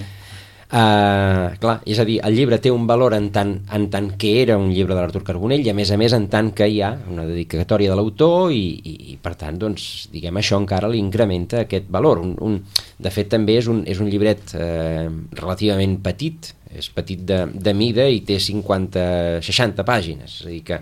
Uh, 0.73 1.51
clar, 1.61 1.75
és 1.85 1.99
a 2.01 2.03
dir, 2.07 2.15
el 2.25 2.33
llibre 2.33 2.57
té 2.57 2.71
un 2.73 2.87
valor 2.89 3.13
en 3.13 3.27
tant, 3.29 3.51
en 3.77 3.83
tant 3.93 4.07
que 4.17 4.31
era 4.41 4.55
un 4.57 4.71
llibre 4.73 4.95
de 4.95 5.03
l'Artur 5.03 5.19
Carbonell 5.21 5.61
i 5.61 5.69
a 5.69 5.75
més 5.77 5.91
a 5.93 5.99
més 6.01 6.15
en 6.17 6.23
tant 6.33 6.47
que 6.57 6.65
hi 6.65 6.79
ha 6.81 6.89
una 7.13 7.27
dedicatòria 7.27 7.91
de 7.91 7.97
l'autor 7.99 8.49
i, 8.49 8.63
i, 8.81 8.93
i 9.13 9.17
per 9.21 9.35
tant, 9.37 9.59
doncs, 9.61 10.07
diguem, 10.09 10.39
això 10.41 10.57
encara 10.57 10.89
li 10.89 10.97
incrementa 10.97 11.59
aquest 11.61 11.91
valor. 11.93 12.23
Un, 12.25 12.31
un, 12.41 12.55
de 12.97 13.11
fet, 13.13 13.29
també 13.35 13.59
és 13.59 13.69
un, 13.69 13.83
és 13.85 14.01
un 14.01 14.09
llibret 14.09 14.55
eh, 14.57 15.05
relativament 15.37 15.99
petit, 16.01 16.49
és 16.73 16.89
petit 16.97 17.21
de, 17.21 17.43
de 17.53 17.75
mida 17.77 18.09
i 18.09 18.23
té 18.25 18.39
50, 18.41 19.05
60 19.45 19.85
pàgines, 19.85 20.39
és 20.39 20.47
a 20.47 20.53
dir 20.55 20.63
que 20.71 20.81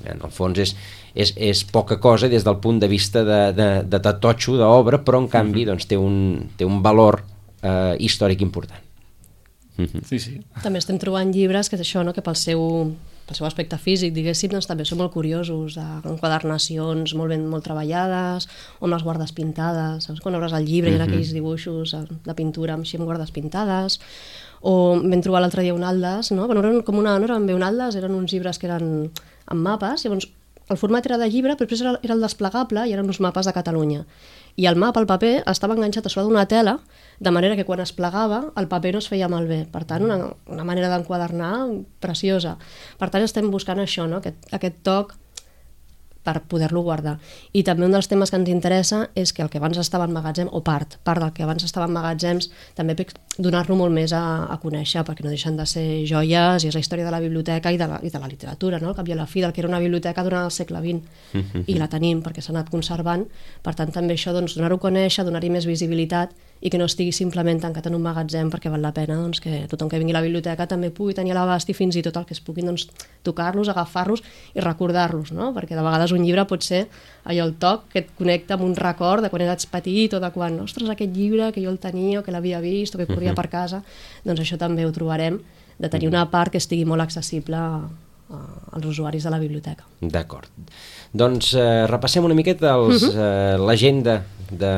En 0.00 0.20
el 0.24 0.30
fons 0.32 0.56
és, 0.56 0.70
és, 1.12 1.34
és 1.36 1.60
poca 1.68 1.98
cosa 2.00 2.28
des 2.32 2.44
del 2.44 2.56
punt 2.64 2.78
de 2.80 2.88
vista 2.88 3.20
de, 3.20 3.40
de, 3.52 3.68
de 3.84 4.00
tatotxo 4.00 4.56
d'obra, 4.56 5.02
però 5.04 5.20
en 5.20 5.28
canvi 5.28 5.66
doncs, 5.68 5.84
té, 5.88 5.96
un, 6.00 6.46
té 6.56 6.64
un 6.64 6.80
valor 6.84 7.20
eh, 7.60 7.96
històric 8.00 8.40
important. 8.40 8.89
Sí, 10.08 10.18
sí. 10.18 10.34
També 10.64 10.80
estem 10.80 10.98
trobant 11.00 11.30
llibres 11.34 11.70
que 11.70 11.78
és 11.78 11.84
això, 11.84 12.02
no? 12.04 12.14
que 12.16 12.24
pel 12.24 12.36
seu, 12.38 12.60
pel 13.28 13.38
seu 13.38 13.46
aspecte 13.46 13.78
físic, 13.78 14.12
diguéssim, 14.16 14.50
doncs 14.52 14.68
també 14.70 14.86
són 14.88 15.00
molt 15.02 15.12
curiosos, 15.14 15.78
enquadernacions 15.78 17.14
molt 17.18 17.34
ben 17.34 17.46
molt 17.50 17.64
treballades, 17.68 18.48
on 18.80 18.90
les 18.94 19.04
guardes 19.06 19.32
pintades, 19.36 20.08
saps? 20.08 20.20
Quan 20.24 20.36
obres 20.38 20.56
el 20.56 20.66
llibre 20.66 20.90
uh 20.90 20.94
-huh. 20.94 20.98
hi 20.98 21.02
ha 21.02 21.08
aquells 21.08 21.32
dibuixos 21.32 21.94
eh, 21.94 22.04
de 22.24 22.34
pintura 22.34 22.74
així 22.74 22.96
amb 22.96 23.06
guardes 23.06 23.30
pintades, 23.30 24.00
o 24.60 25.00
vam 25.00 25.22
trobar 25.22 25.40
l'altre 25.40 25.62
dia 25.62 25.74
un 25.74 25.84
Aldes, 25.84 26.32
no? 26.32 26.46
Bueno, 26.46 26.60
eren 26.60 26.82
com 26.82 26.98
una, 26.98 27.18
no 27.18 27.24
eren 27.24 27.46
bé 27.46 27.54
un 27.54 27.62
Aldes, 27.62 27.96
eren 27.96 28.14
uns 28.14 28.32
llibres 28.32 28.58
que 28.58 28.66
eren 28.66 29.10
amb 29.46 29.60
mapes, 29.60 30.04
llavors 30.04 30.28
el 30.70 30.76
format 30.76 31.06
era 31.06 31.18
de 31.18 31.28
llibre, 31.28 31.56
però 31.58 31.66
després 31.66 31.80
era, 31.80 31.98
era 32.02 32.14
el 32.14 32.20
desplegable 32.20 32.86
i 32.86 32.92
eren 32.92 33.06
uns 33.10 33.20
mapes 33.20 33.46
de 33.46 33.52
Catalunya. 33.52 34.04
I 34.56 34.66
el 34.66 34.76
mapa, 34.76 35.00
el 35.00 35.08
paper, 35.10 35.42
estava 35.50 35.76
enganxat 35.76 36.06
a 36.06 36.12
sobre 36.12 36.26
d'una 36.28 36.46
tela, 36.50 36.78
de 37.20 37.30
manera 37.30 37.56
que 37.56 37.66
quan 37.68 37.80
es 37.84 37.92
plegava 37.92 38.52
el 38.56 38.68
paper 38.68 38.94
no 38.96 39.00
es 39.04 39.08
feia 39.12 39.28
malbé. 39.28 39.64
Per 39.70 39.84
tant, 39.84 40.04
una, 40.06 40.32
una 40.48 40.64
manera 40.64 40.90
d'enquadernar 40.92 41.52
preciosa. 42.00 42.56
Per 42.98 43.10
tant, 43.10 43.24
estem 43.24 43.50
buscant 43.52 43.80
això, 43.82 44.08
no? 44.08 44.22
aquest, 44.24 44.48
aquest 44.56 44.80
toc 44.86 45.16
per 46.22 46.42
poder-lo 46.48 46.82
guardar. 46.84 47.16
I 47.56 47.62
també 47.64 47.86
un 47.86 47.94
dels 47.96 48.08
temes 48.10 48.30
que 48.30 48.38
ens 48.40 48.50
interessa 48.52 49.06
és 49.18 49.32
que 49.32 49.42
el 49.44 49.50
que 49.52 49.60
abans 49.60 49.78
estava 49.80 50.06
en 50.08 50.12
magatzem, 50.12 50.50
o 50.52 50.60
part, 50.64 50.98
part 51.06 51.22
del 51.22 51.32
que 51.36 51.44
abans 51.46 51.64
estava 51.64 51.88
en 51.88 51.96
magatzems, 51.96 52.50
també 52.76 52.96
donar-lo 53.40 53.76
molt 53.78 53.94
més 53.94 54.12
a, 54.16 54.22
a 54.52 54.58
conèixer, 54.62 55.02
perquè 55.06 55.24
no 55.24 55.32
deixen 55.32 55.56
de 55.58 55.66
ser 55.68 55.84
joies, 56.08 56.64
i 56.64 56.70
és 56.70 56.76
la 56.76 56.82
història 56.82 57.06
de 57.06 57.14
la 57.14 57.20
biblioteca 57.22 57.72
i 57.72 57.78
de 57.80 57.88
la, 57.90 58.00
i 58.04 58.12
de 58.12 58.20
la 58.20 58.28
literatura, 58.30 58.80
no? 58.82 58.92
al 58.92 58.98
cap 58.98 59.08
i 59.08 59.16
a 59.16 59.18
la 59.18 59.26
fi, 59.30 59.44
del 59.44 59.54
que 59.56 59.64
era 59.64 59.70
una 59.70 59.80
biblioteca 59.82 60.24
durant 60.26 60.46
el 60.48 60.54
segle 60.54 60.82
XX, 60.84 61.64
i 61.66 61.78
la 61.78 61.88
tenim 61.92 62.22
perquè 62.24 62.44
s'ha 62.44 62.54
anat 62.54 62.70
conservant, 62.72 63.26
per 63.64 63.74
tant 63.78 63.92
també 63.94 64.18
això, 64.18 64.34
doncs, 64.36 64.58
donar-ho 64.58 64.80
a 64.80 64.84
conèixer, 64.86 65.26
donar-hi 65.26 65.52
més 65.56 65.68
visibilitat, 65.68 66.36
i 66.60 66.68
que 66.68 66.78
no 66.78 66.84
estigui 66.84 67.12
simplement 67.16 67.60
tancat 67.60 67.86
en 67.88 67.96
un 67.96 68.02
magatzem 68.04 68.50
perquè 68.52 68.70
val 68.72 68.82
la 68.84 68.92
pena 68.96 69.16
doncs, 69.16 69.40
que 69.40 69.64
tothom 69.70 69.88
que 69.88 69.98
vingui 70.00 70.12
a 70.12 70.18
la 70.18 70.24
biblioteca 70.24 70.66
també 70.68 70.90
pugui 70.92 71.14
tenir 71.16 71.32
a 71.32 71.38
l'abast 71.38 71.70
i 71.72 71.76
fins 71.76 71.96
i 71.96 72.02
tot 72.04 72.18
el 72.20 72.26
que 72.28 72.36
es 72.36 72.42
puguin 72.44 72.68
doncs, 72.68 72.86
tocar-los, 73.24 73.70
agafar-los 73.72 74.20
i 74.54 74.60
recordar-los, 74.64 75.32
no? 75.32 75.54
perquè 75.56 75.78
de 75.78 75.84
vegades 75.84 76.12
un 76.12 76.24
llibre 76.24 76.44
pot 76.50 76.64
ser 76.64 76.82
allò 77.24 77.46
el 77.48 77.54
toc 77.60 77.88
que 77.92 78.02
et 78.04 78.12
connecta 78.18 78.58
amb 78.58 78.66
un 78.68 78.76
record 78.76 79.24
de 79.24 79.32
quan 79.32 79.44
eres 79.46 79.66
petit 79.72 80.12
o 80.16 80.20
de 80.20 80.30
quan, 80.34 80.58
ostres, 80.60 80.88
aquest 80.92 81.16
llibre 81.16 81.48
que 81.54 81.64
jo 81.64 81.72
el 81.72 81.80
tenia 81.80 82.20
o 82.20 82.24
que 82.26 82.34
l'havia 82.34 82.60
vist 82.60 82.94
o 82.94 83.00
que 83.00 83.08
corria 83.08 83.29
per 83.36 83.48
casa, 83.52 83.82
doncs 84.24 84.40
això 84.40 84.58
també 84.60 84.86
ho 84.86 84.92
trobarem, 84.92 85.40
de 85.80 85.88
tenir 85.88 86.08
una 86.08 86.26
part 86.30 86.52
que 86.52 86.60
estigui 86.60 86.84
molt 86.84 87.02
accessible 87.02 87.56
a, 87.56 87.88
als 88.72 88.86
usuaris 88.86 89.24
de 89.24 89.30
la 89.32 89.38
biblioteca. 89.40 89.86
D'acord. 90.00 90.50
Doncs 91.12 91.54
eh, 91.58 91.86
repassem 91.90 92.24
una 92.24 92.36
miqueta 92.36 92.74
els, 92.76 93.02
uh 93.02 93.08
-huh. 93.08 93.14
eh, 93.16 93.56
l'agenda 93.58 94.22
de, 94.50 94.74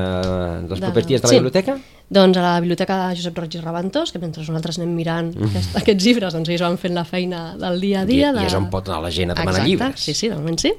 dels 0.69 0.81
de... 0.81 0.87
propers 0.87 1.07
dies 1.07 1.21
de 1.21 1.27
la 1.27 1.31
sí. 1.31 1.37
biblioteca? 1.37 1.77
Doncs 2.09 2.37
a 2.37 2.43
la 2.43 2.61
biblioteca 2.61 3.15
Josep 3.17 3.39
Roig 3.39 3.55
i 3.55 3.61
Reventós, 3.61 4.13
que 4.13 4.19
mentre 4.19 4.43
nosaltres 4.43 4.79
anem 4.79 4.95
mirant 4.95 5.33
mm. 5.35 5.49
aquest, 5.49 5.77
aquests 5.77 6.05
llibres, 6.05 6.35
doncs 6.35 6.49
ells 6.49 6.61
van 6.61 6.77
fent 6.79 6.95
la 6.95 7.05
feina 7.05 7.57
del 7.57 7.81
dia 7.81 8.03
a 8.03 8.05
dia. 8.05 8.31
I, 8.31 8.35
de... 8.35 8.43
i 8.43 8.47
és 8.47 8.55
on 8.55 8.69
pot 8.71 8.89
anar 8.89 9.03
la 9.03 9.11
gent 9.11 9.31
a 9.31 9.35
demanar 9.35 9.61
Exacte, 9.61 9.69
llibres. 9.69 10.01
sí, 10.01 10.15
sí, 10.15 10.29
de 10.29 10.37
moment 10.37 10.59
sí. 10.61 10.73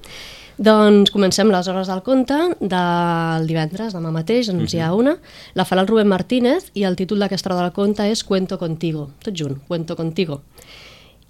Doncs 0.58 1.10
comencem 1.10 1.50
les 1.50 1.68
hores 1.68 1.90
del 1.90 2.04
conte 2.06 2.36
del 2.62 3.48
divendres, 3.50 3.96
demà 3.96 4.12
mateix, 4.14 4.52
doncs 4.52 4.76
hi 4.76 4.84
ha 4.86 4.92
una. 4.94 5.16
La 5.58 5.66
farà 5.66 5.82
el 5.82 5.90
Rubén 5.90 6.12
Martínez 6.12 6.70
i 6.78 6.86
el 6.86 6.98
títol 7.00 7.24
d'aquesta 7.24 7.50
hora 7.50 7.64
del 7.64 7.74
conte 7.74 8.06
és 8.06 8.22
Cuento 8.24 8.60
contigo, 8.62 9.10
tot 9.24 9.34
junt, 9.34 9.58
Cuento 9.68 9.98
contigo. 9.98 10.44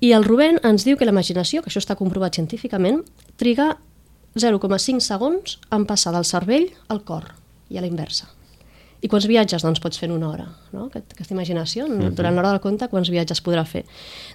I 0.03 0.11
el 0.11 0.27
Rubén 0.27 0.59
ens 0.67 0.83
diu 0.83 0.99
que 0.99 1.07
la 1.07 1.15
imaginació, 1.15 1.63
que 1.63 1.71
això 1.71 1.79
està 1.79 1.95
comprovat 1.95 2.35
científicament, 2.35 3.05
triga 3.39 3.77
0,5 4.35 4.99
segons 4.99 5.59
en 5.71 5.87
passar 5.87 6.11
del 6.11 6.27
cervell 6.27 6.67
al 6.89 7.05
cor 7.07 7.31
i 7.69 7.79
a 7.79 7.85
la 7.85 7.87
inversa. 7.87 8.27
I 9.03 9.09
quants 9.11 9.25
viatges 9.27 9.63
doncs, 9.65 9.81
pots 9.83 9.99
fer 9.99 10.07
en 10.07 10.15
una 10.15 10.29
hora? 10.29 10.45
No? 10.71 10.87
Aquest, 10.87 11.11
aquesta 11.11 11.35
imaginació, 11.35 11.85
uh 11.85 11.91
-huh. 11.91 12.11
durant 12.15 12.35
l'hora 12.35 12.51
del 12.51 12.61
conte, 12.63 12.87
quants 12.87 13.09
viatges 13.09 13.43
podrà 13.43 13.65
fer? 13.65 13.83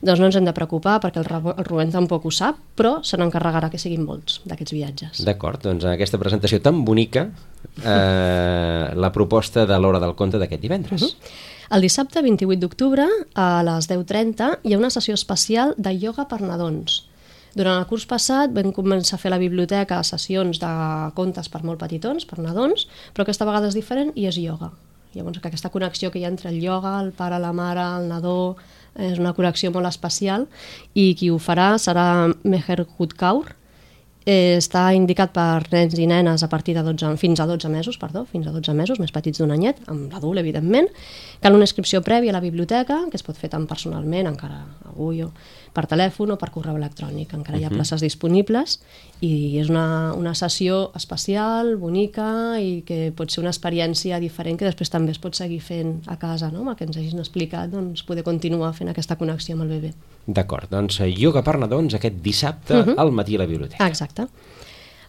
Doncs 0.03 0.21
no 0.21 0.27
ens 0.27 0.37
hem 0.37 0.45
de 0.45 0.53
preocupar 0.53 1.01
perquè 1.01 1.19
el, 1.19 1.55
el 1.57 1.65
Rubén 1.65 1.91
tampoc 1.91 2.25
ho 2.25 2.31
sap, 2.31 2.57
però 2.77 3.03
se 3.03 3.17
n'encarregarà 3.17 3.71
que 3.71 3.79
siguin 3.79 4.05
molts 4.05 4.41
d'aquests 4.45 4.73
viatges. 4.73 5.25
D'acord, 5.25 5.63
doncs 5.63 5.85
en 5.85 5.91
aquesta 5.91 6.19
presentació 6.19 6.61
tan 6.61 6.85
bonica, 6.85 7.31
eh, 7.85 8.95
la 9.05 9.11
proposta 9.11 9.65
de 9.67 9.79
l'hora 9.79 9.99
del 9.99 10.15
conte 10.15 10.39
d'aquest 10.39 10.61
divendres. 10.61 11.03
Uh 11.03 11.09
-huh. 11.09 11.15
El 11.71 11.83
dissabte 11.83 12.23
28 12.23 12.61
d'octubre, 12.61 13.07
a 13.35 13.63
les 13.63 13.89
10.30, 13.89 14.61
hi 14.63 14.73
ha 14.73 14.79
una 14.79 14.91
sessió 14.91 15.15
especial 15.15 15.75
de 15.77 15.93
ioga 15.93 16.29
per 16.29 16.41
nadons. 16.41 17.08
Durant 17.57 17.79
el 17.81 17.87
curs 17.89 18.05
passat 18.09 18.53
vam 18.57 18.73
començar 18.77 19.17
a 19.17 19.23
fer 19.23 19.31
a 19.31 19.37
la 19.37 19.41
biblioteca 19.41 20.03
sessions 20.05 20.61
de 20.61 20.73
contes 21.17 21.49
per 21.49 21.63
molt 21.65 21.81
petitons, 21.81 22.27
per 22.29 22.43
nadons, 22.43 22.89
però 23.15 23.25
aquesta 23.25 23.49
vegada 23.49 23.71
és 23.71 23.79
diferent 23.79 24.13
i 24.17 24.29
és 24.29 24.39
ioga. 24.41 24.73
Llavors, 25.15 25.41
aquesta 25.41 25.71
connexió 25.73 26.11
que 26.13 26.21
hi 26.21 26.27
ha 26.27 26.33
entre 26.33 26.51
el 26.51 26.59
ioga, 26.63 26.99
el 27.01 27.13
pare, 27.17 27.39
la 27.41 27.55
mare, 27.57 27.85
el 27.97 28.11
nadó, 28.11 28.57
és 28.99 29.19
una 29.19 29.33
connexió 29.33 29.71
molt 29.73 29.89
especial 29.89 30.45
i 30.95 31.15
qui 31.17 31.31
ho 31.31 31.39
farà 31.41 31.71
serà 31.81 32.29
Meher 32.45 32.83
Hutkaur, 32.85 33.55
eh, 34.29 34.59
està 34.59 34.89
indicat 34.95 35.33
per 35.33 35.63
nens 35.73 35.97
i 35.97 36.07
nenes 36.11 36.45
a 36.45 36.49
partir 36.53 36.75
de 36.77 36.83
12, 36.85 37.15
fins 37.21 37.41
a 37.41 37.47
12 37.49 37.71
mesos, 37.73 37.97
perdó, 37.99 38.27
fins 38.29 38.47
a 38.47 38.53
12 38.53 38.75
mesos, 38.77 39.01
més 39.01 39.15
petits 39.15 39.41
d'un 39.41 39.55
anyet, 39.55 39.81
amb 39.89 40.13
l'adult, 40.13 40.39
evidentment. 40.43 40.91
Cal 41.41 41.57
una 41.57 41.65
inscripció 41.65 42.03
prèvia 42.05 42.35
a 42.35 42.37
la 42.37 42.45
biblioteca, 42.45 43.07
que 43.09 43.17
es 43.17 43.25
pot 43.25 43.39
fer 43.41 43.49
tant 43.55 43.67
personalment, 43.71 44.29
encara 44.29 44.61
avui, 44.91 45.23
o 45.25 45.33
per 45.75 45.85
telèfon 45.91 46.33
o 46.35 46.37
per 46.41 46.51
correu 46.55 46.77
electrònic. 46.79 47.33
Encara 47.37 47.59
hi 47.59 47.67
ha 47.67 47.73
places 47.73 48.03
disponibles 48.05 48.79
i 49.25 49.59
és 49.61 49.71
una, 49.73 50.13
una 50.17 50.35
sessió 50.39 50.91
especial, 50.99 51.75
bonica 51.81 52.59
i 52.63 52.83
que 52.89 53.13
pot 53.17 53.33
ser 53.33 53.43
una 53.43 53.53
experiència 53.55 54.21
diferent 54.23 54.59
que 54.59 54.69
després 54.69 54.93
també 54.93 55.15
es 55.15 55.23
pot 55.23 55.39
seguir 55.39 55.61
fent 55.65 55.99
a 56.07 56.19
casa, 56.21 56.53
no? 56.55 56.65
amb 56.65 56.75
el 56.75 56.79
que 56.79 56.89
ens 56.89 56.99
hagin 57.01 57.23
explicat, 57.23 57.71
doncs 57.73 58.05
poder 58.07 58.27
continuar 58.27 58.75
fent 58.77 58.93
aquesta 58.93 59.19
connexió 59.21 59.57
amb 59.57 59.67
el 59.67 59.75
bebè. 59.77 59.93
D'acord, 60.27 60.71
doncs 60.71 61.01
ioga 61.09 61.43
per 61.43 61.59
nadons 61.59 61.95
aquest 61.95 62.23
dissabte 62.23 62.75
uh 62.75 62.87
-huh. 62.87 62.99
al 62.99 63.13
matí 63.13 63.37
a 63.37 63.45
la 63.45 63.47
biblioteca. 63.47 63.87
Exacte. 63.87 64.29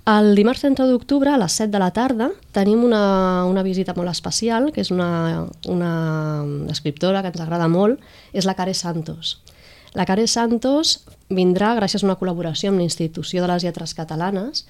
El 0.10 0.34
dimarts 0.34 0.63
30 0.63 0.88
d'octubre, 0.89 1.30
a 1.30 1.38
les 1.38 1.51
7 1.60 1.70
de 1.74 1.80
la 1.82 1.92
tarda, 1.92 2.32
tenim 2.56 2.84
una, 2.84 3.46
una 3.46 3.62
visita 3.62 3.94
molt 3.94 4.10
especial, 4.10 4.72
que 4.74 4.82
és 4.82 4.89
una, 4.92 5.46
una 5.68 5.92
escriptora 6.72 7.22
que 7.22 7.30
ens 7.34 7.44
agrada 7.44 7.68
molt, 7.68 8.00
és 8.34 8.48
la 8.48 8.56
Care 8.58 8.74
Santos. 8.74 9.38
La 9.98 10.05
Care 10.05 10.27
Santos 10.29 11.00
vindrà 11.34 11.74
gràcies 11.77 12.03
a 12.03 12.08
una 12.08 12.17
col·laboració 12.19 12.69
amb 12.69 12.81
l'Institució 12.81 13.41
de 13.41 13.50
les 13.50 13.65
Lletres 13.65 13.96
Catalanes, 13.98 14.65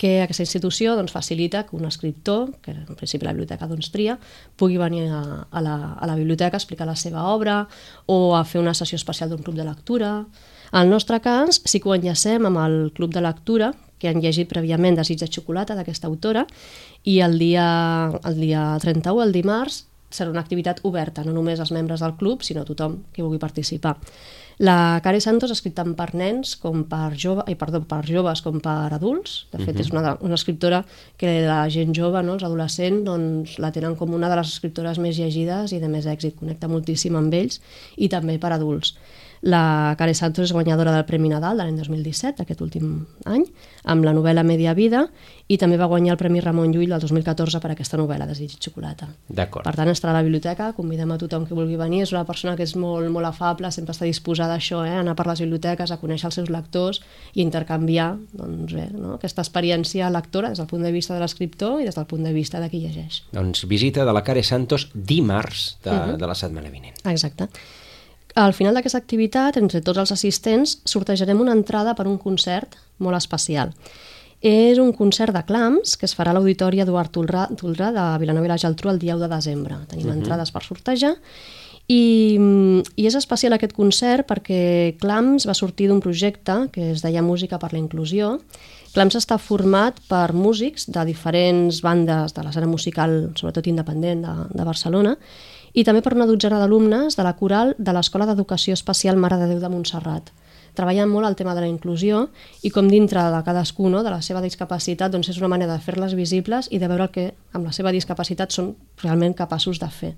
que 0.00 0.22
aquesta 0.22 0.46
institució 0.46 0.94
doncs, 0.96 1.12
facilita 1.12 1.66
que 1.68 1.76
un 1.76 1.84
escriptor, 1.84 2.54
que 2.64 2.72
en 2.72 2.96
principi 2.96 3.26
la 3.26 3.34
biblioteca 3.34 3.68
doncs, 3.68 3.90
tria, 3.92 4.16
pugui 4.56 4.78
venir 4.80 5.10
a, 5.12 5.20
a, 5.44 5.60
la, 5.60 5.74
a 5.92 6.08
la 6.08 6.16
biblioteca 6.16 6.56
a 6.56 6.62
explicar 6.62 6.86
la 6.88 6.96
seva 6.96 7.26
obra 7.34 7.66
o 8.06 8.32
a 8.36 8.46
fer 8.48 8.62
una 8.62 8.72
sessió 8.72 8.96
especial 8.96 9.28
d'un 9.28 9.42
club 9.44 9.58
de 9.58 9.66
lectura. 9.66 10.14
En 10.72 10.80
el 10.80 10.94
nostre 10.94 11.20
cas, 11.20 11.60
sí 11.66 11.82
que 11.82 11.90
ho 11.90 11.98
enllacem 11.98 12.48
amb 12.48 12.62
el 12.64 12.78
club 12.96 13.12
de 13.12 13.20
lectura, 13.26 13.74
que 14.00 14.08
han 14.08 14.22
llegit 14.24 14.48
prèviament 14.48 14.96
Desig 14.96 15.20
de 15.20 15.28
xocolata 15.28 15.76
d'aquesta 15.76 16.08
autora, 16.08 16.46
i 17.04 17.20
el 17.20 17.36
dia, 17.42 17.68
el 18.24 18.40
dia 18.40 18.64
31, 18.80 19.26
el 19.26 19.36
dimarts, 19.36 19.82
serà 20.10 20.32
una 20.32 20.40
activitat 20.40 20.80
oberta, 20.88 21.22
no 21.26 21.36
només 21.36 21.60
als 21.60 21.70
membres 21.76 22.00
del 22.00 22.16
club, 22.18 22.40
sinó 22.42 22.64
a 22.64 22.68
tothom 22.68 23.02
que 23.12 23.22
vulgui 23.22 23.38
participar. 23.38 23.98
La 24.60 25.00
Care 25.00 25.22
Santos 25.24 25.48
ha 25.48 25.54
escrit 25.56 25.72
tant 25.72 25.94
per 25.96 26.10
nens 26.20 26.50
com 26.60 26.82
per, 26.84 27.14
jove, 27.16 27.46
ai, 27.48 27.54
perdó, 27.56 27.78
per 27.88 28.02
joves 28.04 28.42
com 28.44 28.58
per 28.60 28.90
adults. 28.92 29.46
De 29.54 29.56
fet, 29.56 29.70
uh 29.72 29.78
-huh. 29.78 29.80
és 29.80 29.90
una, 29.90 30.18
una 30.20 30.34
escriptora 30.34 30.84
que 31.16 31.46
la 31.46 31.66
gent 31.70 31.96
jove, 31.96 32.22
no, 32.22 32.34
els 32.34 32.44
adolescents, 32.44 33.04
doncs, 33.04 33.58
la 33.58 33.72
tenen 33.72 33.96
com 33.96 34.12
una 34.12 34.28
de 34.28 34.36
les 34.36 34.48
escriptores 34.48 34.98
més 34.98 35.16
llegides 35.16 35.72
i 35.72 35.78
de 35.80 35.88
més 35.88 36.04
èxit. 36.04 36.36
Connecta 36.36 36.68
moltíssim 36.68 37.16
amb 37.16 37.32
ells 37.32 37.60
i 37.96 38.08
també 38.08 38.38
per 38.38 38.52
adults. 38.52 38.94
La 39.40 39.94
Care 39.96 40.12
Santos 40.12 40.44
és 40.44 40.52
guanyadora 40.52 40.92
del 40.92 41.06
Premi 41.08 41.30
Nadal 41.32 41.56
de 41.56 41.64
l'any 41.64 41.78
2017, 41.78 42.42
aquest 42.44 42.60
últim 42.60 43.06
any, 43.24 43.46
amb 43.88 44.04
la 44.04 44.12
novel·la 44.12 44.42
Media 44.44 44.74
Vida, 44.76 45.06
i 45.48 45.56
també 45.58 45.78
va 45.80 45.88
guanyar 45.88 46.12
el 46.12 46.18
Premi 46.20 46.42
Ramon 46.44 46.74
Llull 46.74 46.92
del 46.92 47.00
2014 47.00 47.60
per 47.62 47.70
aquesta 47.72 47.96
novel·la, 47.96 48.26
Desig 48.28 48.52
i 48.52 48.60
xocolata. 48.60 49.08
D'acord. 49.32 49.64
Per 49.64 49.72
tant, 49.78 49.88
estarà 49.88 50.12
a 50.12 50.18
la 50.18 50.26
biblioteca, 50.26 50.74
convidem 50.76 51.14
a 51.14 51.18
tothom 51.22 51.48
que 51.48 51.56
vulgui 51.56 51.80
venir, 51.80 52.02
és 52.04 52.12
una 52.12 52.26
persona 52.28 52.54
que 52.58 52.68
és 52.68 52.76
molt, 52.76 53.08
molt 53.08 53.30
afable, 53.30 53.72
sempre 53.72 53.96
està 53.96 54.04
disposada 54.04 54.58
a 54.58 54.60
això, 54.60 54.84
eh, 54.84 54.92
a 54.92 55.00
anar 55.00 55.16
per 55.16 55.26
les 55.32 55.40
biblioteques, 55.40 55.90
a 55.90 56.00
conèixer 56.02 56.28
els 56.28 56.40
seus 56.42 56.52
lectors 56.52 57.00
i 57.32 57.40
intercanviar 57.40 58.12
doncs, 58.36 58.76
bé, 58.76 58.90
no? 58.92 59.16
aquesta 59.16 59.40
experiència 59.40 60.12
lectora 60.12 60.52
des 60.52 60.60
del 60.60 60.68
punt 60.68 60.84
de 60.84 60.92
vista 60.92 61.16
de 61.16 61.24
l'escriptor 61.24 61.80
i 61.80 61.88
des 61.88 61.96
del 61.96 62.06
punt 62.10 62.28
de 62.28 62.36
vista 62.36 62.60
de 62.60 62.68
qui 62.68 62.84
llegeix. 62.84 63.22
Doncs 63.32 63.64
visita 63.64 64.04
de 64.04 64.12
la 64.12 64.22
Care 64.22 64.44
Santos 64.44 64.90
dimarts 64.92 65.78
de, 65.82 65.90
uh 65.90 65.96
-huh. 65.96 66.16
de 66.18 66.26
la 66.26 66.34
setmana 66.34 66.68
vinent. 66.68 66.94
Exacte. 67.04 67.48
Al 68.34 68.54
final 68.54 68.74
d'aquesta 68.74 68.98
activitat, 68.98 69.56
entre 69.58 69.80
tots 69.82 69.98
els 69.98 70.12
assistents, 70.12 70.78
sortejarem 70.86 71.40
una 71.40 71.56
entrada 71.56 71.96
per 71.98 72.06
un 72.06 72.18
concert 72.18 72.76
molt 72.98 73.18
especial. 73.18 73.74
És 74.40 74.78
un 74.80 74.94
concert 74.96 75.34
de 75.36 75.42
clams 75.44 75.98
que 76.00 76.06
es 76.08 76.14
farà 76.16 76.32
a 76.32 76.36
l'Auditori 76.36 76.80
Eduard 76.80 77.12
Tolrà, 77.12 77.48
Tolrà 77.60 77.90
de 77.92 78.04
Vilanova 78.22 78.48
i 78.48 78.52
la 78.52 78.60
Geltrú 78.60 78.88
el 78.88 79.00
dia 79.02 79.16
1 79.18 79.26
de 79.26 79.28
desembre. 79.34 79.76
Tenim 79.88 80.06
uh 80.06 80.12
-huh. 80.12 80.18
entrades 80.18 80.50
per 80.50 80.62
sortejar 80.62 81.16
I, 81.90 82.38
I 82.94 83.06
és 83.08 83.16
especial 83.18 83.56
aquest 83.56 83.72
concert 83.74 84.28
perquè 84.28 84.96
Clams 85.00 85.46
va 85.48 85.56
sortir 85.58 85.88
d'un 85.90 86.00
projecte 86.00 86.68
que 86.70 86.92
es 86.92 87.02
deia 87.02 87.22
Música 87.22 87.58
per 87.58 87.72
la 87.72 87.80
Inclusió. 87.80 88.36
Clams 88.94 89.16
està 89.18 89.38
format 89.38 89.98
per 90.10 90.32
músics 90.32 90.86
de 90.90 91.04
diferents 91.04 91.80
bandes 91.82 92.34
de 92.34 92.42
l'escena 92.42 92.66
musical, 92.66 93.32
sobretot 93.34 93.66
independent, 93.66 94.22
de, 94.22 94.34
de 94.54 94.64
Barcelona, 94.64 95.16
i 95.72 95.84
també 95.86 96.02
per 96.02 96.14
una 96.16 96.26
dotzena 96.26 96.58
d'alumnes 96.60 97.16
de 97.16 97.24
la 97.26 97.36
coral 97.38 97.74
de 97.78 97.94
l'Escola 97.94 98.26
d'Educació 98.26 98.74
Especial 98.74 99.16
Mare 99.16 99.38
de 99.40 99.48
Déu 99.50 99.60
de 99.62 99.70
Montserrat. 99.70 100.30
Treballen 100.74 101.10
molt 101.10 101.26
el 101.26 101.36
tema 101.36 101.54
de 101.54 101.64
la 101.64 101.70
inclusió 101.70 102.28
i 102.62 102.70
com 102.70 102.88
dintre 102.88 103.22
de 103.32 103.42
cadascú 103.46 103.90
no, 103.90 104.04
de 104.06 104.12
la 104.12 104.20
seva 104.22 104.42
discapacitat 104.42 105.12
doncs 105.12 105.32
és 105.32 105.40
una 105.42 105.50
manera 105.50 105.74
de 105.74 105.82
fer-les 105.82 106.14
visibles 106.14 106.70
i 106.70 106.78
de 106.78 106.88
veure 106.88 107.08
el 107.08 107.14
que 107.14 107.26
amb 107.52 107.66
la 107.66 107.74
seva 107.74 107.92
discapacitat 107.92 108.54
són 108.54 108.74
realment 109.02 109.34
capaços 109.34 109.82
de 109.82 109.90
fer. 109.90 110.14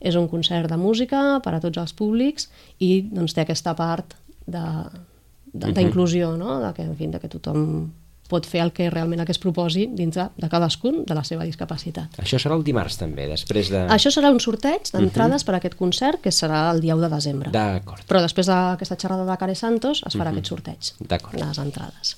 És 0.00 0.14
un 0.14 0.28
concert 0.28 0.70
de 0.70 0.78
música 0.78 1.40
per 1.42 1.56
a 1.56 1.60
tots 1.60 1.78
els 1.82 1.94
públics 1.96 2.50
i 2.78 3.02
doncs, 3.10 3.34
té 3.34 3.42
aquesta 3.42 3.74
part 3.74 4.14
d'inclusió, 4.46 6.36
no? 6.36 6.60
de 6.62 6.72
que, 6.76 6.86
en 6.86 6.94
fi, 6.96 7.10
de 7.10 7.20
que 7.20 7.32
tothom 7.32 7.90
pot 8.28 8.46
fer 8.46 8.60
el 8.64 8.72
que 8.72 8.88
realment 8.90 9.20
el 9.22 9.26
que 9.26 9.34
es 9.34 9.40
proposi 9.42 9.86
dintre 9.92 10.28
de 10.36 10.48
cadascun 10.50 11.04
de 11.06 11.14
la 11.14 11.24
seva 11.24 11.44
discapacitat. 11.44 12.18
Això 12.22 12.40
serà 12.42 12.56
el 12.58 12.64
dimarts 12.66 12.98
també, 13.00 13.28
després 13.30 13.70
de... 13.72 13.86
Això 13.92 14.12
serà 14.14 14.30
un 14.34 14.40
sorteig 14.42 14.90
d'entrades 14.92 15.42
uh 15.42 15.44
-huh. 15.44 15.46
per 15.46 15.54
a 15.54 15.58
aquest 15.58 15.76
concert 15.76 16.20
que 16.20 16.30
serà 16.30 16.70
el 16.72 16.80
dia 16.80 16.96
1 16.96 17.02
de 17.02 17.14
desembre. 17.14 17.50
D'acord. 17.50 18.02
Però 18.08 18.20
després 18.20 18.46
d'aquesta 18.46 18.96
xerrada 18.96 19.24
de 19.24 19.36
Care 19.36 19.54
Santos 19.54 20.02
es 20.06 20.14
farà 20.14 20.30
uh 20.30 20.32
-huh. 20.32 20.32
aquest 20.32 20.46
sorteig 20.46 20.92
D'acord. 21.00 21.34
les 21.34 21.58
entrades. 21.58 22.16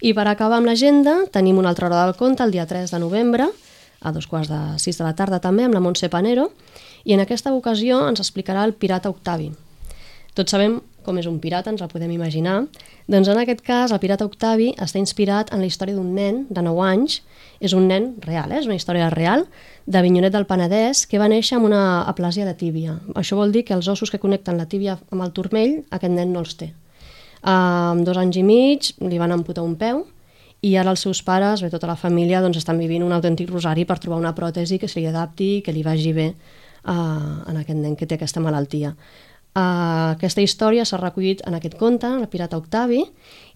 I 0.00 0.14
per 0.14 0.26
acabar 0.28 0.56
amb 0.56 0.66
l'agenda 0.66 1.26
tenim 1.30 1.58
una 1.58 1.68
altra 1.68 1.86
hora 1.86 2.04
del 2.04 2.16
conte 2.16 2.42
el 2.42 2.50
dia 2.50 2.66
3 2.66 2.90
de 2.90 2.98
novembre 2.98 3.48
a 4.00 4.12
dos 4.12 4.26
quarts 4.26 4.48
de 4.48 4.78
sis 4.78 4.96
de 4.98 5.04
la 5.04 5.14
tarda 5.14 5.40
també 5.40 5.64
amb 5.64 5.74
la 5.74 5.80
Montse 5.80 6.08
Panero 6.08 6.50
i 7.04 7.12
en 7.12 7.20
aquesta 7.20 7.52
ocasió 7.52 8.08
ens 8.08 8.20
explicarà 8.20 8.64
el 8.64 8.72
pirata 8.72 9.10
Octavi. 9.10 9.50
Tots 10.34 10.50
sabem 10.50 10.80
com 11.04 11.18
és 11.18 11.26
un 11.30 11.38
pirata, 11.40 11.72
ens 11.72 11.82
el 11.82 11.90
podem 11.92 12.10
imaginar. 12.14 12.64
Doncs 13.10 13.30
en 13.32 13.40
aquest 13.40 13.62
cas, 13.66 13.92
el 13.92 14.00
pirata 14.02 14.26
Octavi 14.28 14.70
està 14.78 15.00
inspirat 15.00 15.52
en 15.54 15.62
la 15.62 15.68
història 15.70 15.96
d'un 15.96 16.12
nen 16.14 16.44
de 16.50 16.62
9 16.66 16.84
anys, 16.86 17.20
és 17.60 17.74
un 17.76 17.88
nen 17.88 18.12
real, 18.24 18.52
eh? 18.52 18.60
és 18.60 18.68
una 18.68 18.76
història 18.78 19.10
real, 19.12 19.46
d'Avinyonet 19.86 20.32
del 20.32 20.46
Penedès, 20.46 21.06
que 21.06 21.20
va 21.20 21.28
néixer 21.28 21.58
amb 21.58 21.68
una 21.70 21.82
aplàsia 22.10 22.46
de 22.48 22.54
tíbia. 22.54 22.98
Això 23.14 23.36
vol 23.36 23.52
dir 23.52 23.64
que 23.68 23.74
els 23.76 23.88
ossos 23.88 24.12
que 24.12 24.20
connecten 24.22 24.60
la 24.60 24.68
tíbia 24.68 24.98
amb 25.10 25.24
el 25.24 25.34
turmell, 25.36 25.80
aquest 25.90 26.14
nen 26.14 26.32
no 26.32 26.44
els 26.44 26.56
té. 26.60 26.72
Amb 27.42 28.04
dos 28.04 28.20
anys 28.20 28.36
i 28.36 28.44
mig 28.44 28.92
li 29.00 29.18
van 29.20 29.32
amputar 29.32 29.64
un 29.64 29.76
peu 29.80 30.04
i 30.60 30.74
ara 30.76 30.92
els 30.92 31.00
seus 31.06 31.22
pares, 31.24 31.62
bé, 31.64 31.70
tota 31.72 31.88
la 31.88 31.96
família, 31.96 32.42
doncs 32.44 32.58
estan 32.60 32.78
vivint 32.80 33.04
un 33.06 33.14
autèntic 33.16 33.48
rosari 33.48 33.86
per 33.88 33.96
trobar 33.98 34.20
una 34.20 34.34
pròtesi 34.36 34.78
que 34.78 34.88
se 34.88 35.00
li 35.00 35.08
adapti 35.08 35.56
i 35.56 35.62
que 35.64 35.72
li 35.72 35.84
vagi 35.86 36.12
bé 36.12 36.26
uh, 36.30 36.92
en 37.48 37.60
aquest 37.62 37.78
nen 37.80 37.96
que 37.96 38.06
té 38.06 38.18
aquesta 38.18 38.42
malaltia. 38.44 38.92
Uh, 39.50 40.14
aquesta 40.14 40.44
història 40.44 40.84
s'ha 40.86 41.00
recollit 41.00 41.40
en 41.48 41.56
aquest 41.58 41.74
conte, 41.74 42.06
el 42.06 42.28
Pirata 42.30 42.58
Octavi, 42.60 43.00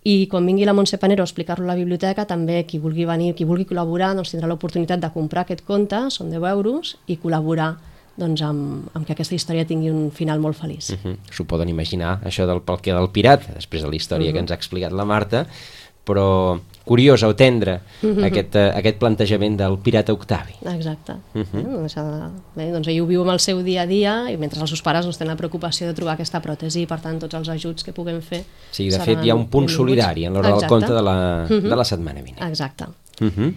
i 0.04 0.26
quan 0.28 0.44
vingui 0.44 0.66
la 0.66 0.74
Montse 0.74 0.98
Panero 0.98 1.22
a 1.22 1.28
explicar-lo 1.28 1.68
a 1.68 1.70
la 1.70 1.78
biblioteca, 1.78 2.26
també 2.26 2.64
qui 2.66 2.80
vulgui 2.82 3.06
venir, 3.06 3.32
qui 3.38 3.46
vulgui 3.46 3.68
col·laborar, 3.68 4.10
doncs 4.18 4.34
tindrà 4.34 4.50
l'oportunitat 4.50 5.00
de 5.00 5.12
comprar 5.14 5.44
aquest 5.44 5.62
conte, 5.64 6.08
són 6.10 6.34
10 6.34 6.48
euros, 6.50 6.96
i 7.06 7.16
col·laborar 7.22 7.76
doncs, 8.16 8.42
amb, 8.46 8.90
amb 8.94 9.06
que 9.06 9.14
aquesta 9.14 9.34
història 9.34 9.66
tingui 9.66 9.90
un 9.90 10.10
final 10.14 10.42
molt 10.42 10.58
feliç. 10.58 10.90
Uh 10.90 10.98
-huh. 11.02 11.16
S'ho 11.30 11.44
poden 11.44 11.68
imaginar, 11.68 12.20
això 12.22 12.46
del 12.46 12.60
pel 12.62 12.80
que 12.80 12.92
del 12.92 13.10
pirat, 13.10 13.54
després 13.54 13.82
de 13.82 13.88
la 13.88 13.96
història 13.96 14.26
uh 14.26 14.30
-huh. 14.30 14.34
que 14.34 14.40
ens 14.40 14.50
ha 14.50 14.54
explicat 14.54 14.92
la 14.92 15.04
Marta, 15.04 15.46
però 16.04 16.60
curiós 16.84 17.22
o 17.22 17.34
tendre 17.34 17.80
-huh. 18.02 18.24
aquest, 18.26 18.54
uh, 18.54 18.76
aquest 18.76 18.98
plantejament 18.98 19.56
del 19.56 19.78
pirata 19.78 20.12
Octavi. 20.12 20.54
Exacte. 20.76 21.12
Uh 21.34 21.42
-huh. 21.42 21.58
eh, 21.58 21.62
doncs, 21.62 21.94
bé, 22.54 22.70
doncs 22.70 22.88
ell 22.88 23.00
ho 23.00 23.06
viu 23.06 23.22
amb 23.22 23.30
el 23.30 23.40
seu 23.40 23.62
dia 23.62 23.82
a 23.82 23.86
dia 23.86 24.30
i 24.30 24.36
mentre 24.36 24.60
els 24.60 24.70
seus 24.70 24.82
pares 24.82 25.04
doncs, 25.04 25.18
tenen 25.18 25.32
la 25.32 25.36
preocupació 25.36 25.86
de 25.86 25.94
trobar 25.94 26.14
aquesta 26.14 26.42
pròtesi 26.42 26.82
i 26.82 26.86
per 26.86 27.00
tant 27.00 27.18
tots 27.18 27.34
els 27.34 27.48
ajuts 27.48 27.82
que 27.82 27.92
puguem 27.92 28.20
fer 28.20 28.44
Sí, 28.70 28.90
de 28.90 28.98
fet 28.98 29.24
hi 29.24 29.30
ha 29.30 29.34
un 29.34 29.48
punt 29.48 29.68
solidari 29.68 30.24
en 30.26 30.34
l'hora 30.34 30.56
del 30.56 30.68
conte 30.68 30.92
de 30.92 31.02
la, 31.02 31.44
uh 31.44 31.50
-huh. 31.50 31.68
de 31.68 31.76
la 31.76 31.84
setmana 31.84 32.20
vinent. 32.20 32.42
Exacte. 32.42 32.84
Uh 33.20 33.26
-huh. 33.26 33.54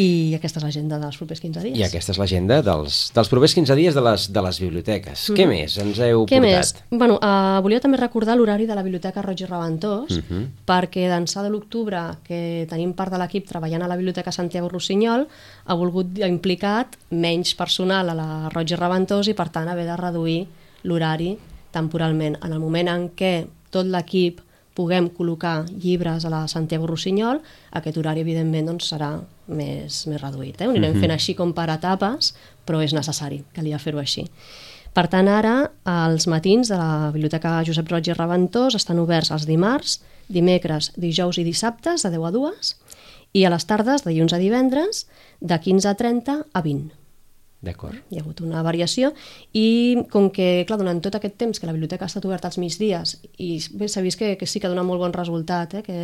I 0.00 0.34
aquesta 0.34 0.58
és 0.58 0.64
l'agenda 0.66 0.98
dels 0.98 1.16
propers 1.20 1.40
15 1.42 1.62
dies. 1.62 1.78
I 1.78 1.84
aquesta 1.86 2.14
és 2.14 2.18
l'agenda 2.18 2.58
dels, 2.66 2.96
dels 3.14 3.30
propers 3.30 3.54
15 3.54 3.76
dies 3.78 3.94
de 3.94 4.02
les, 4.02 4.26
de 4.34 4.42
les 4.46 4.58
biblioteques. 4.62 5.28
Mm. 5.30 5.36
Què 5.38 5.46
més 5.50 5.76
ens 5.82 6.00
heu 6.02 6.24
Què 6.30 6.40
portat? 6.42 6.80
més? 6.82 6.98
Bueno, 7.02 7.18
uh, 7.20 7.60
volia 7.64 7.82
també 7.84 8.00
recordar 8.00 8.36
l'horari 8.38 8.66
de 8.66 8.74
la 8.74 8.82
Biblioteca 8.86 9.22
Roig 9.22 9.44
i 9.44 9.48
Reventós, 9.48 10.18
uh 10.18 10.22
-huh. 10.22 10.44
perquè 10.66 11.06
d'ençà 11.10 11.42
de 11.42 11.50
l'octubre, 11.50 12.00
que 12.24 12.66
tenim 12.68 12.92
part 12.92 13.12
de 13.12 13.18
l'equip 13.18 13.46
treballant 13.46 13.82
a 13.82 13.88
la 13.88 13.96
Biblioteca 13.96 14.32
Santiago 14.32 14.68
Rossinyol, 14.68 15.26
ha 15.64 15.74
volgut 15.74 16.06
ha 16.22 16.28
implicat 16.28 16.96
menys 17.10 17.54
personal 17.54 18.10
a 18.10 18.14
la 18.14 18.48
Roig 18.48 18.70
i 18.70 18.76
Reventós 18.76 19.28
i, 19.28 19.34
per 19.34 19.48
tant, 19.50 19.68
haver 19.68 19.86
de 19.86 19.96
reduir 19.96 20.46
l'horari 20.82 21.38
temporalment. 21.70 22.36
En 22.42 22.52
el 22.52 22.60
moment 22.60 22.88
en 22.88 23.10
què 23.10 23.46
tot 23.70 23.86
l'equip 23.86 24.40
puguem 24.74 25.08
col·locar 25.10 25.64
llibres 25.70 26.24
a 26.24 26.30
la 26.30 26.48
Santiago 26.48 26.86
Rossinyol, 26.86 27.40
aquest 27.72 27.96
horari, 27.96 28.20
evidentment, 28.20 28.66
doncs, 28.66 28.88
serà 28.90 29.20
més, 29.46 30.04
més 30.06 30.20
reduït. 30.20 30.60
Eh? 30.60 30.66
Ho 30.66 30.70
anirem 30.70 30.92
uh 30.92 30.96
-huh. 30.96 31.00
fent 31.00 31.12
així 31.12 31.34
com 31.34 31.52
per 31.52 31.68
etapes, 31.70 32.34
però 32.66 32.82
és 32.82 32.92
necessari, 32.92 33.44
calia 33.52 33.78
fer-ho 33.78 33.98
així. 33.98 34.26
Per 34.94 35.08
tant, 35.08 35.28
ara, 35.28 35.70
els 35.84 36.26
matins 36.26 36.68
de 36.68 36.76
la 36.76 37.10
Biblioteca 37.10 37.62
Josep 37.66 37.88
Roig 37.90 38.08
i 38.08 38.12
Reventós 38.12 38.74
estan 38.74 38.98
oberts 38.98 39.30
els 39.30 39.46
dimarts, 39.46 40.00
dimecres, 40.28 40.92
dijous 40.96 41.38
i 41.38 41.44
dissabtes 41.44 42.02
de 42.02 42.10
10 42.10 42.24
a 42.24 42.30
2 42.30 42.76
i 43.34 43.44
a 43.44 43.50
les 43.50 43.66
tardes, 43.66 44.04
de 44.04 44.10
dilluns 44.10 44.32
a 44.32 44.38
divendres, 44.38 45.06
de 45.40 45.58
15 45.58 45.88
a 45.88 45.94
30 45.94 46.44
a 46.52 46.62
20. 46.62 47.03
D'acord. 47.64 47.96
Hi 48.10 48.18
ha 48.18 48.24
hagut 48.24 48.42
una 48.44 48.62
variació 48.66 49.12
i 49.56 50.04
com 50.12 50.28
que, 50.34 50.64
clar, 50.68 50.78
durant 50.80 51.00
tot 51.04 51.16
aquest 51.16 51.38
temps 51.40 51.60
que 51.60 51.68
la 51.68 51.74
biblioteca 51.76 52.04
ha 52.04 52.10
estat 52.10 52.26
oberta 52.28 52.50
als 52.50 52.58
migdies 52.60 53.16
i 53.38 53.56
bé, 53.72 53.88
s'ha 53.88 54.04
vist 54.04 54.20
que, 54.20 54.34
que 54.40 54.48
sí 54.50 54.60
que 54.60 54.70
dona 54.70 54.84
molt 54.86 55.00
bon 55.00 55.14
resultat, 55.16 55.78
eh? 55.80 55.82
que, 55.86 55.98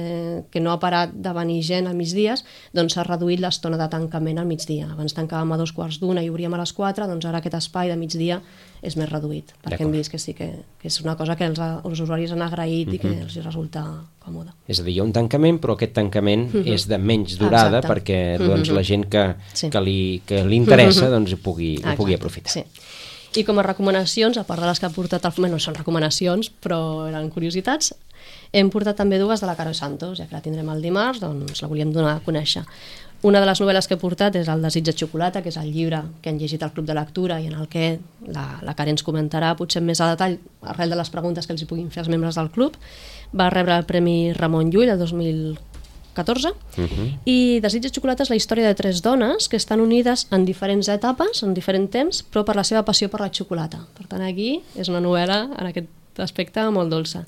que 0.51 0.65
no 0.65 0.73
ha 0.73 0.81
parat 0.83 1.13
de 1.13 1.35
venir 1.37 1.61
gent 1.67 1.91
als 1.91 1.99
migdies, 1.99 2.45
doncs 2.77 2.97
s'ha 2.97 3.05
reduït 3.07 3.43
l'estona 3.43 3.79
de 3.81 3.89
tancament 3.93 4.41
al 4.41 4.49
migdia. 4.49 4.89
Abans 4.95 5.17
tancàvem 5.17 5.53
a 5.53 5.61
dos 5.61 5.75
quarts 5.77 6.01
d'una 6.01 6.25
i 6.25 6.33
obríem 6.33 6.55
a 6.57 6.63
les 6.63 6.73
quatre, 6.77 7.09
doncs 7.11 7.29
ara 7.29 7.43
aquest 7.43 7.59
espai 7.61 7.93
de 7.93 8.01
migdia 8.01 8.41
és 8.81 8.97
més 8.97 9.11
reduït, 9.11 9.53
perquè 9.61 9.85
hem 9.85 9.93
vist 9.93 10.13
que 10.13 10.19
sí 10.21 10.33
que, 10.37 10.49
que 10.81 10.89
és 10.89 11.01
una 11.05 11.17
cosa 11.19 11.37
que 11.37 11.45
els, 11.45 11.61
els 11.61 12.01
usuaris 12.01 12.33
han 12.33 12.43
agraït 12.43 12.89
uh 12.89 12.93
-huh. 12.93 12.97
i 12.97 12.99
que 12.99 13.21
els 13.27 13.37
resulta 13.45 13.85
còmode. 14.21 14.53
És 14.69 14.81
a 14.81 14.83
dir, 14.83 14.95
hi 14.95 15.01
ha 15.01 15.05
un 15.05 15.13
tancament, 15.13 15.61
però 15.61 15.75
aquest 15.75 15.93
tancament 15.93 16.49
uh 16.55 16.61
-huh. 16.61 16.75
és 16.75 16.87
de 16.89 16.99
menys 16.99 17.39
durada 17.39 17.79
Exacte. 17.79 17.89
perquè 17.89 18.39
doncs, 18.39 18.69
uh 18.69 18.73
-huh. 18.73 18.77
la 18.77 18.83
gent 18.83 19.09
que, 19.09 19.35
Sí. 19.53 19.71
que, 19.71 19.81
li, 19.81 20.23
que 20.27 20.45
li 20.45 20.57
interessa 20.57 21.03
uh 21.03 21.09
-huh. 21.09 21.15
doncs, 21.15 21.31
pugui, 21.51 21.75
ho 21.83 21.97
pugui 21.99 22.17
aprofitar. 22.17 22.55
Sí. 22.55 22.65
I 23.39 23.45
com 23.47 23.61
a 23.61 23.67
recomanacions, 23.67 24.41
a 24.41 24.47
part 24.47 24.63
de 24.63 24.71
les 24.71 24.81
que 24.83 24.89
ha 24.89 24.95
portat 24.95 25.27
el... 25.29 25.35
Bueno, 25.37 25.61
són 25.63 25.77
recomanacions, 25.77 26.51
però 26.63 26.81
eren 27.07 27.29
curiositats, 27.31 27.93
hem 28.53 28.71
portat 28.75 28.99
també 28.99 29.21
dues 29.21 29.43
de 29.43 29.47
la 29.47 29.55
Caro 29.55 29.75
Santos, 29.77 30.19
ja 30.19 30.27
que 30.27 30.35
la 30.35 30.43
tindrem 30.43 30.73
el 30.73 30.83
dimarts, 30.83 31.23
doncs 31.23 31.63
la 31.63 31.71
volíem 31.71 31.93
donar 31.95 32.17
a 32.17 32.25
conèixer. 32.25 32.65
Una 33.23 33.41
de 33.43 33.47
les 33.47 33.61
novel·les 33.61 33.85
que 33.87 33.95
he 33.95 34.01
portat 34.01 34.37
és 34.41 34.49
El 34.49 34.63
desig 34.65 34.87
de 34.87 34.95
xocolata, 34.97 35.43
que 35.45 35.51
és 35.53 35.59
el 35.61 35.69
llibre 35.71 36.01
que 36.23 36.33
han 36.33 36.39
llegit 36.41 36.63
al 36.65 36.73
Club 36.73 36.87
de 36.89 36.97
Lectura 36.97 37.37
i 37.41 37.51
en 37.51 37.59
el 37.59 37.69
que 37.69 37.99
la, 38.27 38.45
la 38.65 38.75
Karen 38.75 38.97
ens 38.97 39.05
comentarà 39.05 39.53
potser 39.59 39.83
més 39.85 40.01
a 40.01 40.09
detall 40.15 40.39
arrel 40.73 40.95
de 40.95 40.97
les 40.97 41.13
preguntes 41.13 41.47
que 41.47 41.53
els 41.53 41.61
hi 41.61 41.69
puguin 41.69 41.91
fer 41.93 42.01
els 42.03 42.09
membres 42.09 42.41
del 42.41 42.49
club. 42.51 42.79
Va 43.37 43.51
rebre 43.53 43.77
el 43.77 43.85
Premi 43.85 44.33
Ramon 44.33 44.73
Llull 44.73 44.95
el 44.95 45.05
2014 46.15 46.49
uh 46.49 46.55
-huh. 46.85 47.19
i 47.25 47.61
Desig 47.61 47.83
de 47.83 47.91
xocolata 47.91 48.23
és 48.23 48.31
la 48.31 48.37
història 48.37 48.67
de 48.67 48.75
tres 48.75 49.03
dones 49.03 49.49
que 49.49 49.57
estan 49.57 49.81
unides 49.81 50.27
en 50.31 50.45
diferents 50.45 50.89
etapes, 50.89 51.43
en 51.43 51.55
diferent 51.55 51.91
temps, 51.91 52.25
però 52.33 52.45
per 52.45 52.57
la 52.57 52.65
seva 52.65 52.85
passió 52.85 53.09
per 53.09 53.21
la 53.21 53.31
xocolata. 53.31 53.87
Per 53.97 54.07
tant, 54.07 54.23
aquí 54.23 54.61
és 54.77 54.89
una 54.89 55.01
novel·la 55.01 55.49
en 55.59 55.67
aquest 55.67 55.89
aspecte 56.19 56.71
molt 56.71 56.91
dolça. 56.91 57.27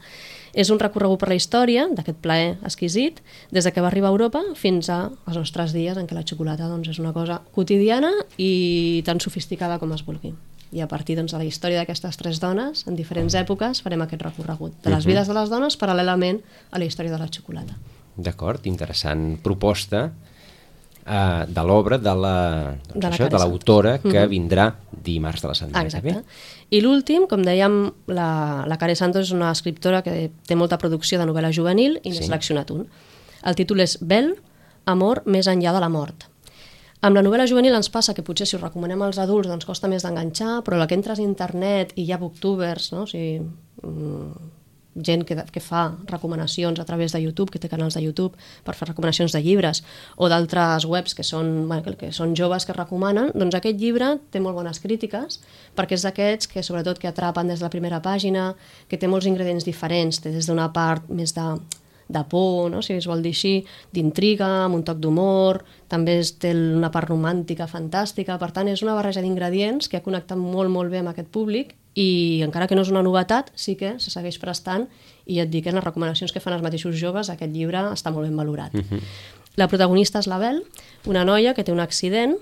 És 0.52 0.68
un 0.70 0.78
recorregut 0.78 1.18
per 1.18 1.28
la 1.28 1.34
història 1.34 1.88
d'aquest 1.88 2.18
plaer 2.20 2.58
exquisit, 2.62 3.22
des 3.50 3.64
de 3.64 3.72
que 3.72 3.80
va 3.80 3.86
arribar 3.86 4.08
a 4.08 4.12
Europa 4.12 4.42
fins 4.54 4.90
a 4.90 5.10
als 5.24 5.36
nostres 5.36 5.72
dies 5.72 5.96
en 5.96 6.06
què 6.06 6.14
la 6.14 6.24
xocolata 6.24 6.68
doncs, 6.68 6.88
és 6.88 6.98
una 6.98 7.12
cosa 7.12 7.40
quotidiana 7.52 8.12
i 8.36 9.02
tan 9.06 9.20
sofisticada 9.20 9.78
com 9.78 9.92
es 9.92 10.04
vulgui. 10.04 10.34
I 10.72 10.80
a 10.80 10.88
partir 10.88 11.16
doncs, 11.16 11.32
de 11.32 11.38
la 11.38 11.44
història 11.44 11.78
d'aquestes 11.78 12.16
tres 12.16 12.40
dones, 12.40 12.86
en 12.86 12.96
diferents 12.96 13.34
èpoques, 13.34 13.82
farem 13.82 14.02
aquest 14.02 14.22
recorregut 14.22 14.72
de 14.82 14.90
les 14.90 15.04
vides 15.04 15.28
de 15.28 15.34
les 15.34 15.48
dones 15.48 15.76
paral·lelament 15.76 16.40
a 16.70 16.78
la 16.78 16.84
història 16.84 17.12
de 17.12 17.18
la 17.18 17.28
xocolata. 17.28 17.74
D'acord, 18.16 18.66
interessant 18.66 19.38
proposta 19.42 20.10
uh, 21.06 21.44
de 21.48 21.62
l'obra 21.64 21.98
de 21.98 22.14
la 22.14 22.36
De 22.92 23.00
la 23.00 23.10
doncs 23.10 23.18
de 23.30 23.38
l'autora 23.38 23.98
que 23.98 24.20
Mhm. 24.26 24.28
vindrà 24.30 24.74
dimarts 24.90 25.40
de 25.42 25.48
la 25.48 25.54
setmana 25.54 25.80
que 25.80 25.86
Exacte. 25.96 26.24
I 26.70 26.80
l'últim, 26.80 27.26
com 27.26 27.42
dèiem, 27.42 27.92
la, 28.06 28.64
la 28.66 28.76
Care 28.78 28.94
Santos 28.94 29.26
és 29.28 29.32
una 29.32 29.50
escriptora 29.50 30.02
que 30.02 30.30
té 30.46 30.54
molta 30.54 30.78
producció 30.78 31.18
de 31.18 31.26
novel·la 31.26 31.52
juvenil 31.52 32.00
i 32.02 32.10
n'he 32.10 32.16
Sí. 32.16 32.24
seleccionat 32.24 32.70
un. 32.70 32.86
El 33.44 33.54
títol 33.54 33.80
és 33.80 33.98
Bel, 34.00 34.36
amor 34.86 35.22
més 35.26 35.46
enllà 35.46 35.72
de 35.72 35.80
la 35.80 35.88
mort. 35.88 36.28
Amb 37.02 37.16
la 37.16 37.22
novel·la 37.22 37.48
juvenil 37.48 37.74
ens 37.74 37.88
passa 37.90 38.14
que 38.14 38.22
potser 38.22 38.46
si 38.46 38.54
ho 38.56 38.60
recomanem 38.60 39.00
als 39.02 39.18
adults 39.18 39.48
doncs 39.48 39.64
costa 39.64 39.88
més 39.88 40.02
d'enganxar, 40.04 40.62
però 40.62 40.78
la 40.78 40.86
que 40.86 40.94
entres 40.94 41.18
a 41.18 41.22
internet 41.22 41.92
i 41.96 42.04
hi 42.04 42.12
ha 42.12 42.18
booktubers, 42.18 42.92
no? 42.92 43.02
o 43.02 43.06
sigui, 43.06 43.40
mm, 43.82 44.32
gent 44.94 45.24
que, 45.24 45.36
que 45.52 45.60
fa 45.60 45.96
recomanacions 46.06 46.80
a 46.80 46.84
través 46.84 47.12
de 47.12 47.22
YouTube, 47.22 47.50
que 47.50 47.58
té 47.58 47.68
canals 47.72 47.94
de 47.96 48.02
YouTube 48.04 48.36
per 48.64 48.74
fer 48.76 48.88
recomanacions 48.90 49.32
de 49.32 49.42
llibres, 49.42 49.82
o 50.16 50.28
d'altres 50.28 50.86
webs 50.88 51.16
que 51.16 51.24
són, 51.24 51.68
bueno, 51.68 51.96
que, 51.98 52.12
són 52.12 52.36
joves 52.38 52.66
que 52.68 52.76
recomanen, 52.76 53.32
doncs 53.34 53.56
aquest 53.58 53.80
llibre 53.80 54.16
té 54.30 54.40
molt 54.40 54.58
bones 54.58 54.80
crítiques, 54.82 55.40
perquè 55.76 55.96
és 55.98 56.06
d'aquests 56.06 56.50
que 56.50 56.64
sobretot 56.64 57.00
que 57.00 57.08
atrapen 57.08 57.48
des 57.48 57.60
de 57.60 57.68
la 57.68 57.72
primera 57.72 58.02
pàgina, 58.04 58.52
que 58.88 58.98
té 58.98 59.08
molts 59.08 59.28
ingredients 59.30 59.64
diferents, 59.64 60.20
té 60.20 60.32
des 60.34 60.48
d'una 60.48 60.72
part 60.72 61.08
més 61.08 61.34
de 61.36 61.46
de 62.12 62.24
por, 62.28 62.70
no? 62.70 62.82
si 62.82 62.92
es 62.92 63.06
vol 63.08 63.22
dir 63.24 63.32
així, 63.32 63.52
d'intriga, 63.94 64.66
amb 64.66 64.76
un 64.76 64.82
toc 64.84 64.98
d'humor, 65.00 65.62
també 65.88 66.18
es 66.20 66.34
té 66.42 66.52
una 66.52 66.90
part 66.92 67.08
romàntica 67.08 67.68
fantàstica, 67.70 68.36
per 68.38 68.50
tant 68.52 68.68
és 68.68 68.82
una 68.84 68.96
barreja 68.98 69.22
d'ingredients 69.24 69.88
que 69.88 69.98
ha 69.98 70.04
connectat 70.04 70.36
molt 70.36 70.68
molt 70.70 70.92
bé 70.92 71.00
amb 71.00 71.12
aquest 71.14 71.30
públic 71.32 71.72
i 71.94 72.40
encara 72.44 72.66
que 72.68 72.76
no 72.76 72.84
és 72.86 72.90
una 72.92 73.02
novetat, 73.04 73.50
sí 73.54 73.74
que 73.76 73.98
se 74.00 74.12
segueix 74.12 74.38
prestant 74.40 74.86
i 75.26 75.40
et 75.42 75.50
dic 75.52 75.66
que 75.66 75.72
en 75.72 75.76
les 75.76 75.84
recomanacions 75.84 76.32
que 76.32 76.40
fan 76.40 76.56
els 76.56 76.64
mateixos 76.64 76.96
joves 76.96 77.28
aquest 77.30 77.52
llibre 77.52 77.84
està 77.92 78.12
molt 78.12 78.28
ben 78.28 78.36
valorat. 78.36 78.74
Uh 78.74 78.80
-huh. 78.80 79.00
La 79.56 79.68
protagonista 79.68 80.18
és 80.18 80.26
la 80.26 80.38
Bel, 80.38 80.62
una 81.06 81.24
noia 81.24 81.52
que 81.54 81.64
té 81.64 81.72
un 81.72 81.80
accident 81.80 82.36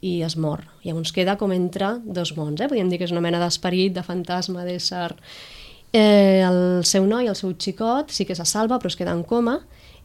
i 0.00 0.22
es 0.22 0.36
mor. 0.36 0.64
Llavors 0.82 1.12
queda 1.12 1.36
com 1.36 1.52
entre 1.52 2.00
dos 2.04 2.36
mons, 2.36 2.60
eh? 2.60 2.68
podríem 2.68 2.88
dir 2.88 2.98
que 2.98 3.04
és 3.04 3.12
una 3.12 3.20
mena 3.20 3.38
d'esperit, 3.38 3.92
de 3.92 4.02
fantasma, 4.02 4.64
d'ésser... 4.64 5.14
Eh, 5.92 6.42
el 6.42 6.84
seu 6.84 7.06
noi, 7.06 7.28
el 7.28 7.36
seu 7.36 7.54
xicot, 7.56 8.10
sí 8.10 8.26
que 8.26 8.34
se 8.34 8.44
salva 8.44 8.78
però 8.78 8.88
es 8.88 8.96
queda 8.96 9.12
en 9.12 9.22
coma 9.22 9.60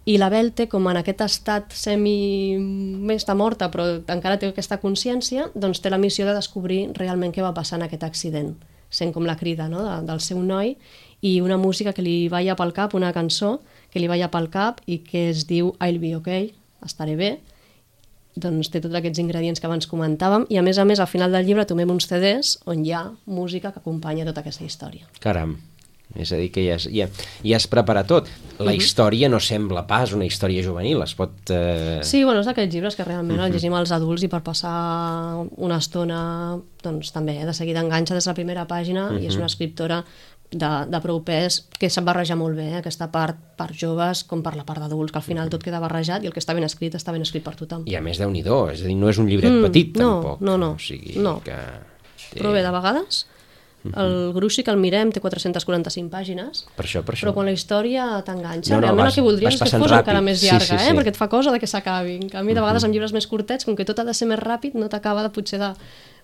i 0.06 0.18
la 0.18 0.30
Bel 0.30 0.54
té 0.54 0.68
com 0.70 0.88
en 0.88 0.98
aquest 0.98 1.22
estat 1.22 1.74
semi... 1.74 2.56
més 2.58 3.24
està 3.24 3.36
morta 3.36 3.70
però 3.72 4.02
encara 4.08 4.38
té 4.38 4.48
aquesta 4.48 4.78
consciència, 4.78 5.50
doncs 5.56 5.82
té 5.82 5.90
la 5.90 5.98
missió 5.98 6.26
de 6.26 6.34
descobrir 6.34 6.92
realment 6.94 7.34
què 7.34 7.42
va 7.42 7.54
passar 7.54 7.80
en 7.80 7.84
aquest 7.90 8.04
accident 8.04 8.56
sent 8.92 9.14
com 9.16 9.26
la 9.26 9.38
crida 9.40 9.70
no? 9.72 9.82
de, 9.86 9.96
del 10.08 10.22
seu 10.22 10.42
noi, 10.44 10.76
i 11.22 11.40
una 11.42 11.58
música 11.58 11.94
que 11.94 12.04
li 12.06 12.28
vaya 12.30 12.58
pel 12.60 12.74
cap, 12.76 12.96
una 12.98 13.14
cançó 13.14 13.60
que 13.92 14.02
li 14.02 14.10
vaya 14.10 14.32
pel 14.34 14.50
cap 14.52 14.82
i 14.88 15.00
que 15.06 15.30
es 15.32 15.46
diu 15.50 15.74
I'll 15.80 16.02
be 16.02 16.16
okay, 16.18 16.52
estaré 16.86 17.16
bé, 17.20 17.32
doncs 18.36 18.72
té 18.72 18.80
tots 18.80 18.96
aquests 18.96 19.20
ingredients 19.20 19.60
que 19.60 19.68
abans 19.68 19.90
comentàvem 19.92 20.46
i 20.50 20.58
a 20.58 20.64
més 20.64 20.80
a 20.80 20.86
més 20.88 21.02
al 21.04 21.10
final 21.12 21.34
del 21.36 21.46
llibre 21.46 21.68
tomem 21.68 21.90
uns 21.92 22.08
CDs 22.08 22.56
on 22.66 22.86
hi 22.86 22.94
ha 22.96 23.04
música 23.26 23.74
que 23.74 23.82
acompanya 23.84 24.26
tota 24.28 24.44
aquesta 24.44 24.66
història. 24.66 25.10
Caram, 25.20 25.58
és 26.16 26.32
a 26.32 26.40
dir, 26.40 26.50
que 26.52 26.64
ja, 26.66 26.76
has, 26.76 26.88
ja, 26.92 27.08
ja 27.44 27.56
has 27.58 27.68
preparat 27.72 28.08
tot. 28.08 28.30
La 28.60 28.66
uh 28.66 28.72
-huh. 28.72 28.78
història 28.78 29.30
no 29.30 29.40
sembla 29.40 29.88
pas 29.88 30.14
una 30.14 30.26
història 30.26 30.64
juvenil, 30.64 31.02
es 31.02 31.16
pot... 31.16 31.32
Eh... 31.50 32.00
Sí, 32.04 32.24
bueno, 32.24 32.42
és 32.42 32.46
d'aquests 32.46 32.74
llibres 32.74 32.96
que 32.96 33.04
realment 33.04 33.40
uh 33.40 33.44
-huh. 33.44 33.48
els 33.48 33.56
llegim 33.56 33.74
als 33.74 33.92
adults 33.92 34.24
i 34.24 34.28
per 34.28 34.42
passar 34.42 35.46
una 35.58 35.78
estona, 35.78 36.58
doncs 36.84 37.12
també, 37.12 37.42
eh, 37.42 37.46
de 37.46 37.54
seguida 37.54 37.80
enganxa 37.80 38.14
des 38.14 38.26
de 38.26 38.30
la 38.30 38.36
primera 38.36 38.68
pàgina 38.68 39.10
uh 39.10 39.14
-huh. 39.14 39.24
i 39.24 39.28
és 39.28 39.36
una 39.36 39.46
escriptora 39.46 40.04
de, 40.52 40.86
de 40.88 41.00
prou 41.00 41.22
pes 41.24 41.62
que 41.80 41.90
se'n 41.90 42.06
barreja 42.06 42.36
molt 42.36 42.58
bé, 42.60 42.68
eh? 42.74 42.78
aquesta 42.82 43.08
part 43.12 43.38
per 43.58 43.72
joves 43.72 44.26
com 44.28 44.44
per 44.44 44.56
la 44.56 44.66
part 44.68 44.84
d'adults, 44.84 45.12
que 45.12 45.18
al 45.18 45.24
final 45.24 45.50
tot 45.50 45.64
queda 45.64 45.80
barrejat 45.80 46.24
i 46.24 46.28
el 46.28 46.34
que 46.34 46.40
està 46.44 46.54
ben 46.54 46.64
escrit 46.64 46.94
està 46.94 47.12
ben 47.12 47.22
escrit 47.22 47.44
per 47.44 47.56
tothom. 47.56 47.84
I 47.86 47.96
a 47.96 48.02
més, 48.02 48.20
déu 48.20 48.30
nhi 48.30 48.44
és 48.44 48.82
a 48.82 48.86
dir, 48.86 48.96
no 48.96 49.10
és 49.10 49.18
un 49.18 49.28
llibret 49.28 49.52
mm, 49.52 49.64
petit, 49.70 49.98
no, 49.98 50.22
tampoc. 50.22 50.42
No, 50.42 50.58
no, 50.58 50.74
o 50.74 50.78
sigui 50.80 51.18
no. 51.18 51.40
Que... 51.46 51.56
Però 52.36 52.52
bé, 52.52 52.62
de 52.64 52.72
vegades 52.72 53.26
el 53.84 54.32
gruix 54.34 54.60
que 54.64 54.70
el 54.72 54.78
mirem 54.78 55.12
té 55.12 55.20
445 55.20 56.10
pàgines, 56.12 56.66
per 56.76 56.86
això, 56.86 57.02
per 57.04 57.16
això. 57.16 57.26
però 57.28 57.34
quan 57.34 57.46
la 57.48 57.52
història 57.56 58.22
t'enganxa, 58.24 58.76
No, 58.76 58.82
no, 58.82 58.82
realment 58.88 59.06
vas- 59.06 59.14
el 59.14 59.16
que 59.16 59.22
voldries 59.26 59.54
és 59.56 59.62
que 59.62 59.70
fos 59.80 59.90
ràpid. 59.92 60.00
encara 60.06 60.22
més 60.22 60.40
Sí, 60.40 60.48
llarga, 60.48 60.66
sí, 60.66 60.78
sí. 60.78 60.90
eh? 60.90 60.94
perquè 60.94 61.08
et 61.08 61.18
fa 61.18 61.28
cosa 61.30 61.52
de 61.52 61.60
que 61.60 61.68
s'acabi. 61.68 62.16
En 62.22 62.30
canvi, 62.30 62.54
de 62.54 62.62
vegades 62.62 62.84
amb 62.84 62.94
llibres 62.94 63.14
més 63.14 63.26
curtets, 63.28 63.66
com 63.66 63.76
que 63.76 63.86
tot 63.86 63.98
ha 64.00 64.04
de 64.04 64.14
ser 64.14 64.28
més 64.28 64.40
ràpid, 64.40 64.74
no 64.76 64.88
t'acaba 64.90 65.24
de 65.24 65.30
potser 65.30 65.58
de... 65.60 65.74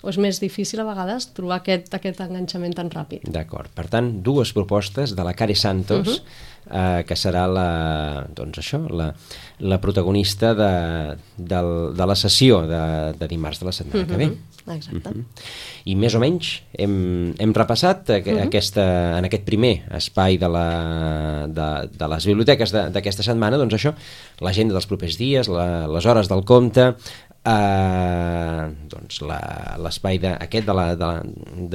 o 0.04 0.12
és 0.12 0.20
més 0.22 0.42
difícil 0.42 0.82
a 0.82 0.88
vegades 0.88 1.30
trobar 1.38 1.62
aquest, 1.62 1.94
aquest 1.94 2.22
enganxament 2.26 2.76
tan 2.78 2.92
ràpid. 2.94 3.26
D'acord. 3.34 3.72
Per 3.76 3.88
tant, 3.92 4.12
dues 4.24 4.54
propostes 4.54 5.16
de 5.18 5.26
la 5.26 5.34
Care 5.34 5.56
Santos, 5.56 6.08
uh 6.08 6.14
-huh. 6.14 7.00
eh, 7.00 7.04
que 7.04 7.16
serà 7.16 7.48
la, 7.48 8.28
doncs 8.36 8.60
això, 8.60 8.80
la, 8.90 9.14
la 9.60 9.82
protagonista 9.82 10.54
de, 10.54 11.18
del, 11.38 11.96
de 11.96 12.06
la 12.06 12.16
sessió 12.16 12.62
de, 12.68 13.14
de 13.18 13.28
dimarts 13.28 13.60
de 13.60 13.66
la 13.66 13.72
setmana 13.72 14.08
que 14.08 14.18
ve. 14.18 14.38
Exacte. 14.76 15.10
Uh 15.10 15.16
-huh. 15.16 15.24
I 15.86 15.96
més 15.96 16.14
o 16.16 16.20
menys 16.20 16.62
hem, 16.74 17.34
hem 17.38 17.54
repassat 17.54 18.10
uh 18.10 18.16
-huh. 18.16 18.42
aquesta, 18.44 19.18
en 19.18 19.26
aquest 19.26 19.44
primer 19.44 19.84
espai 19.92 20.38
de, 20.38 20.48
la, 20.48 21.48
de, 21.48 21.90
de 21.98 22.08
les 22.08 22.26
biblioteques 22.26 22.72
d'aquesta 22.72 23.24
setmana, 23.24 23.58
doncs 23.58 23.74
això, 23.74 23.94
l'agenda 24.42 24.74
dels 24.74 24.86
propers 24.86 25.18
dies, 25.18 25.48
la, 25.48 25.88
les 25.88 26.06
hores 26.06 26.28
del 26.28 26.44
compte, 26.44 26.96
eh, 27.48 28.68
doncs 28.92 29.22
la- 29.24 29.78
l'espai 29.84 30.20
de, 30.22 30.34
aquest 30.48 30.68
de 30.68 30.76
la, 30.76 30.88
de, 31.00 31.06
la, 31.10 31.24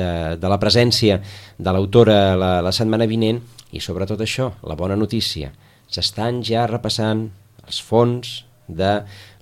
de, 0.01 0.09
de 0.43 0.53
la 0.53 0.59
presència 0.63 1.19
de 1.59 1.75
l'autora 1.75 2.37
la, 2.39 2.53
la 2.65 2.73
setmana 2.75 3.09
vinent 3.11 3.41
i 3.73 3.81
sobretot 3.81 4.21
això, 4.21 4.51
la 4.69 4.77
bona 4.77 4.97
notícia, 5.01 5.53
s'estan 5.93 6.43
ja 6.45 6.67
repassant 6.69 7.27
els 7.67 7.79
fons 7.85 8.43
de 8.69 8.93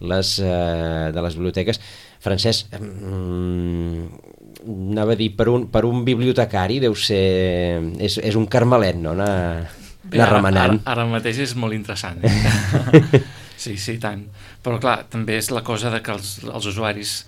les, 0.06 0.30
eh, 0.42 1.10
de 1.14 1.22
les 1.24 1.34
biblioteques. 1.36 1.80
Francesc, 2.20 2.70
mm, 2.76 4.04
anava 4.92 5.14
a 5.14 5.18
dir, 5.18 5.30
per 5.36 5.48
un, 5.48 5.66
per 5.72 5.84
un 5.88 6.04
bibliotecari 6.04 6.78
deu 6.82 6.94
ser... 6.94 7.80
És, 7.98 8.18
és 8.22 8.36
un 8.36 8.46
carmelet, 8.50 8.98
no? 9.00 9.14
Anar, 9.16 9.30
anar 10.10 10.26
ara, 10.26 10.36
remenant. 10.36 10.80
ara, 10.84 10.96
ara 11.00 11.06
mateix 11.10 11.38
és 11.46 11.54
molt 11.58 11.74
interessant. 11.76 12.20
Eh? 12.22 13.20
sí, 13.60 13.76
sí, 13.76 13.98
tant. 14.02 14.24
Però 14.64 14.80
clar, 14.82 15.04
també 15.12 15.36
és 15.40 15.50
la 15.52 15.64
cosa 15.66 15.92
de 15.92 16.00
que 16.04 16.14
els, 16.16 16.38
els 16.48 16.70
usuaris 16.72 17.18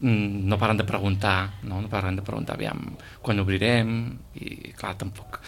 mm, 0.00 0.46
no 0.48 0.58
paren 0.60 0.80
de 0.80 0.88
preguntar, 0.88 1.60
no? 1.68 1.82
no 1.84 1.92
paren 1.92 2.16
de 2.16 2.24
preguntar, 2.26 2.56
aviam, 2.56 2.86
quan 3.22 3.44
obrirem, 3.44 3.92
i 4.40 4.74
clar, 4.78 4.96
tampoc 5.04 5.42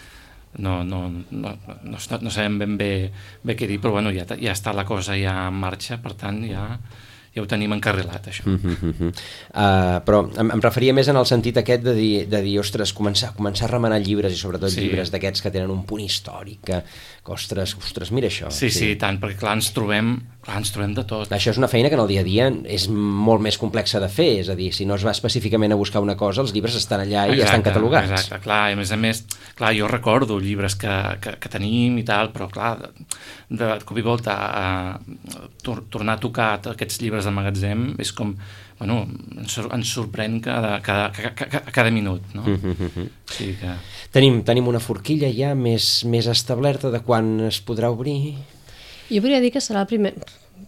no, 0.57 0.83
no, 0.83 1.09
no, 1.31 1.57
no, 1.83 1.97
no, 2.21 2.29
sabem 2.31 2.57
ben 2.59 2.77
bé, 2.79 2.91
bé 3.45 3.55
què 3.57 3.67
dir, 3.69 3.81
però 3.81 3.97
bueno, 3.97 4.13
ja, 4.15 4.25
ja 4.39 4.55
està 4.55 4.73
la 4.73 4.87
cosa 4.87 5.17
ja 5.17 5.47
en 5.47 5.59
marxa, 5.61 5.99
per 6.01 6.15
tant 6.17 6.39
ja, 6.47 6.63
ja 7.35 7.43
ho 7.43 7.47
tenim 7.49 7.75
encarrilat, 7.75 8.29
això. 8.31 8.45
Mm 8.47 8.57
-hmm. 8.57 9.11
uh, 9.53 9.99
però 10.05 10.23
em, 10.39 10.51
em 10.51 10.61
referia 10.61 10.93
més 10.93 11.07
en 11.07 11.17
el 11.17 11.25
sentit 11.25 11.57
aquest 11.57 11.83
de 11.83 11.93
dir, 11.93 12.27
de 12.27 12.41
dir 12.41 12.59
ostres, 12.59 12.93
començar, 12.93 13.33
començar 13.35 13.65
a 13.65 13.71
remenar 13.71 14.01
llibres 14.01 14.33
i 14.33 14.37
sobretot 14.37 14.69
Sí. 14.69 14.81
llibres 14.81 15.11
d'aquests 15.11 15.41
que 15.41 15.51
tenen 15.51 15.69
un 15.69 15.85
punt 15.85 16.01
històric 16.01 16.59
que 16.63 16.83
ostres, 17.35 17.75
ostres, 17.79 18.11
mira 18.15 18.29
això 18.29 18.51
Sí, 18.53 18.69
sí, 18.73 18.93
tant, 18.99 19.19
perquè 19.21 19.39
clar, 19.41 19.55
ens 19.59 19.69
trobem, 19.75 20.13
clar, 20.45 20.59
ens 20.61 20.71
trobem 20.73 20.93
de 20.97 21.03
tot. 21.07 21.31
Això 21.35 21.51
és 21.53 21.59
una 21.61 21.69
feina 21.71 21.91
que 21.91 21.97
en 21.97 22.03
el 22.03 22.11
dia 22.11 22.23
a 22.23 22.27
dia 22.27 22.49
és 22.77 22.87
molt 22.91 23.43
més 23.43 23.59
complexa 23.61 24.01
de 24.03 24.09
fer, 24.11 24.29
és 24.43 24.51
a 24.53 24.57
dir, 24.59 24.69
si 24.75 24.87
no 24.89 24.97
es 24.97 25.05
va 25.05 25.13
específicament 25.15 25.75
a 25.75 25.79
buscar 25.79 26.03
una 26.03 26.17
cosa, 26.19 26.43
els 26.45 26.53
llibres 26.55 26.77
estan 26.79 27.03
allà 27.05 27.27
i 27.31 27.39
ja 27.39 27.47
estan 27.49 27.65
catalogats. 27.65 28.11
Exacte, 28.11 28.41
clar, 28.45 28.61
i 28.71 28.77
a 28.77 28.79
més 28.79 28.93
a 28.93 28.99
més, 29.01 29.23
clar, 29.57 29.73
jo 29.77 29.89
recordo 29.91 30.39
llibres 30.39 30.77
que, 30.79 30.93
que, 31.23 31.35
que 31.41 31.51
tenim 31.51 31.97
i 32.01 32.05
tal, 32.07 32.31
però 32.35 32.49
clar, 32.53 32.75
de, 32.81 32.93
de 33.57 33.73
cop 33.87 33.97
i 33.97 34.05
volta 34.05 34.37
a, 34.47 34.67
tor 35.63 35.83
tornar 35.91 36.17
a 36.17 36.23
tocar 36.23 36.53
aquests 36.73 37.01
llibres 37.03 37.27
de 37.27 37.35
magatzem 37.35 37.89
és 38.01 38.13
com, 38.15 38.35
bueno, 38.79 39.07
ens, 39.37 39.51
sor 39.53 39.69
ens 39.73 39.89
sorprèn 39.93 40.39
cada, 40.41 40.79
cada, 40.81 41.11
cada, 41.11 41.33
cada, 41.35 41.71
cada 41.71 41.91
minut, 41.91 42.21
no? 42.33 42.43
Mm 42.43 42.59
-hmm. 42.61 43.09
Sí 43.25 43.55
que... 43.59 43.73
Tenim, 44.11 44.43
tenim 44.43 44.67
una 44.67 44.79
forquilla 44.79 45.29
ja 45.33 45.55
més, 45.55 46.03
més 46.05 46.27
establerta 46.27 46.89
de 46.91 46.99
quan 46.99 47.39
es 47.41 47.61
podrà 47.65 47.89
obrir? 47.89 48.35
Jo 49.09 49.21
podria 49.21 49.39
dir 49.39 49.51
que 49.51 49.59
serà 49.59 49.81
el 49.81 49.87
primer... 49.87 50.13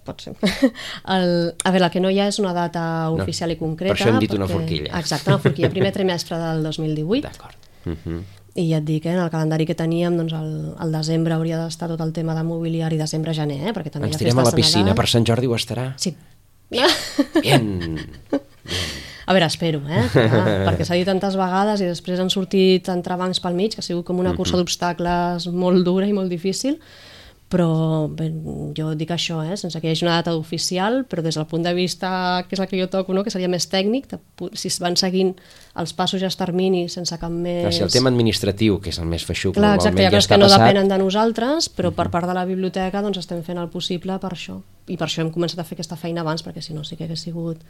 Pot 0.06 0.22
ser. 0.22 0.34
El, 1.16 1.54
a 1.64 1.72
veure, 1.72 1.86
el 1.86 1.92
que 1.92 2.00
no 2.00 2.10
hi 2.10 2.20
ha 2.20 2.28
és 2.28 2.40
una 2.40 2.54
data 2.54 3.10
No, 3.10 3.24
oficial 3.24 3.52
i 3.52 3.56
concreta. 3.58 3.94
per 3.94 4.02
això 4.02 4.10
hem 4.10 4.20
dit 4.20 4.34
una 4.34 4.48
forquilla. 4.48 5.00
Exacte, 5.00 5.30
una 5.30 5.40
forquilla. 5.40 5.70
Primer 5.70 5.92
trimestre 5.92 6.38
del 6.38 6.64
2018. 6.68 7.22
D'acord. 7.28 7.56
Uh 7.86 7.92
-huh. 8.06 8.22
I 8.56 8.70
ja 8.72 8.78
et 8.78 8.84
dic, 8.84 9.06
eh, 9.06 9.14
en 9.14 9.20
el 9.20 9.30
calendari 9.30 9.66
que 9.66 9.76
teníem, 9.76 10.18
doncs 10.18 10.34
el, 10.34 10.74
el 10.82 10.92
desembre 10.92 11.34
hauria 11.34 11.58
d'estar 11.64 11.88
tot 11.88 12.02
el 12.02 12.12
tema 12.12 12.34
de 12.36 12.44
mobiliari, 12.44 12.98
desembre-gener, 12.98 13.68
eh, 13.68 13.74
perquè 13.74 13.90
també 13.90 14.08
Ens 14.08 14.16
hi 14.16 14.16
ha 14.16 14.20
tirem 14.20 14.38
a 14.40 14.42
la 14.42 14.46
festes 14.52 14.66
piscina, 14.66 14.84
Nadal. 14.86 14.96
per 14.96 15.08
Sant 15.08 15.26
Jordi 15.26 15.48
ho 15.48 15.56
estarà? 15.56 15.94
Sí. 15.98 16.16
Bien. 16.70 18.00
A 19.30 19.34
veure, 19.36 19.46
espero, 19.46 19.84
eh? 19.86 20.08
Clar, 20.10 20.46
perquè 20.66 20.86
s'ha 20.88 20.96
dit 20.98 21.06
tantes 21.06 21.36
vegades 21.38 21.84
i 21.84 21.90
després 21.90 22.18
han 22.22 22.32
sortit 22.34 22.88
entrebancs 22.90 23.38
pel 23.44 23.54
mig, 23.54 23.76
que 23.76 23.84
ha 23.84 23.86
sigut 23.86 24.08
com 24.08 24.18
una 24.18 24.34
cursa 24.34 24.58
d'obstacles 24.58 25.46
molt 25.54 25.86
dura 25.86 26.08
i 26.10 26.16
molt 26.18 26.34
difícil, 26.34 26.80
però 27.50 28.06
bé, 28.14 28.28
jo 28.78 28.92
dic 28.94 29.10
això, 29.16 29.40
eh? 29.42 29.56
sense 29.58 29.80
que 29.82 29.90
hi 29.90 29.96
hagi 29.96 30.06
una 30.06 30.20
data 30.20 30.36
oficial, 30.38 31.02
però 31.10 31.24
des 31.26 31.34
del 31.40 31.48
punt 31.50 31.66
de 31.66 31.74
vista 31.74 32.12
que 32.46 32.54
és 32.54 32.62
el 32.62 32.68
que 32.70 32.78
jo 32.78 32.86
toco, 32.94 33.16
no? 33.18 33.24
que 33.26 33.34
seria 33.34 33.50
més 33.50 33.66
tècnic, 33.72 34.14
si 34.54 34.70
es 34.70 34.78
van 34.84 34.98
seguint 35.00 35.34
els 35.82 35.96
passos 35.98 36.22
i 36.22 36.28
els 36.30 36.38
terminis 36.38 36.94
sense 37.00 37.18
cap 37.18 37.34
més... 37.34 37.64
Clar, 37.66 37.74
si 37.74 37.86
el 37.88 37.94
tema 37.94 38.14
administratiu, 38.14 38.78
que 38.84 38.94
és 38.94 39.02
el 39.02 39.10
més 39.10 39.26
feixuc, 39.26 39.58
Clar, 39.58 39.74
exacte, 39.80 40.06
hi 40.06 40.06
ha 40.06 40.14
ja 40.14 40.22
està 40.22 40.36
que 40.36 40.44
no 40.44 40.46
passat, 40.46 40.68
depenen 40.68 40.94
de 40.94 41.02
nosaltres, 41.02 41.72
però 41.74 41.90
per 41.98 42.12
part 42.14 42.30
de 42.30 42.38
la 42.38 42.46
biblioteca 42.46 43.02
doncs 43.02 43.24
estem 43.26 43.42
fent 43.48 43.58
el 43.58 43.74
possible 43.74 44.22
per 44.22 44.36
això. 44.38 44.60
I 44.86 44.98
per 45.02 45.10
això 45.10 45.26
hem 45.26 45.34
començat 45.34 45.58
a 45.58 45.66
fer 45.66 45.80
aquesta 45.80 45.98
feina 45.98 46.22
abans, 46.22 46.46
perquè 46.46 46.62
si 46.62 46.78
no 46.78 46.86
sí 46.86 47.00
que 47.00 47.10
hagués 47.10 47.26
sigut 47.26 47.66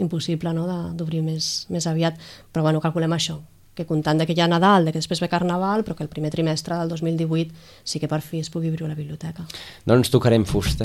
impossible 0.00 0.56
no, 0.56 0.64
d'obrir 0.96 1.20
més, 1.20 1.66
més 1.68 1.84
aviat. 1.86 2.16
Però 2.48 2.64
bueno, 2.64 2.80
calculem 2.80 3.12
això, 3.12 3.42
que 3.74 3.86
comptant 3.88 4.20
que 4.26 4.34
hi 4.36 4.40
ha 4.44 4.48
Nadal, 4.50 4.84
de 4.84 4.92
que 4.92 5.00
després 5.00 5.22
ve 5.22 5.30
Carnaval, 5.32 5.84
però 5.86 5.96
que 5.96 6.04
el 6.04 6.10
primer 6.12 6.30
trimestre 6.34 6.76
del 6.76 6.92
2018 6.92 7.52
sí 7.84 8.00
que 8.00 8.10
per 8.10 8.20
fi 8.20 8.42
es 8.44 8.50
pugui 8.52 8.70
obrir 8.70 8.88
la 8.88 8.98
biblioteca. 8.98 9.46
doncs 9.86 10.12
tocarem 10.12 10.44
fusta, 10.44 10.84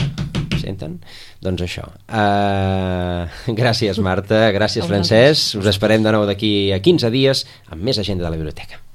senten? 0.62 1.00
Doncs 1.44 1.66
això. 1.68 1.86
Uh, 2.08 3.28
gràcies, 3.62 4.00
Marta, 4.00 4.48
gràcies. 4.56 4.88
Francesc. 4.88 5.60
Us 5.60 5.72
esperem 5.74 6.04
de 6.04 6.16
nou 6.16 6.26
d'aquí 6.30 6.72
a 6.72 6.80
15 6.80 7.12
dies 7.12 7.46
amb 7.70 7.84
més 7.84 8.00
agenda 8.00 8.24
de 8.24 8.32
la 8.32 8.38
biblioteca. 8.38 8.82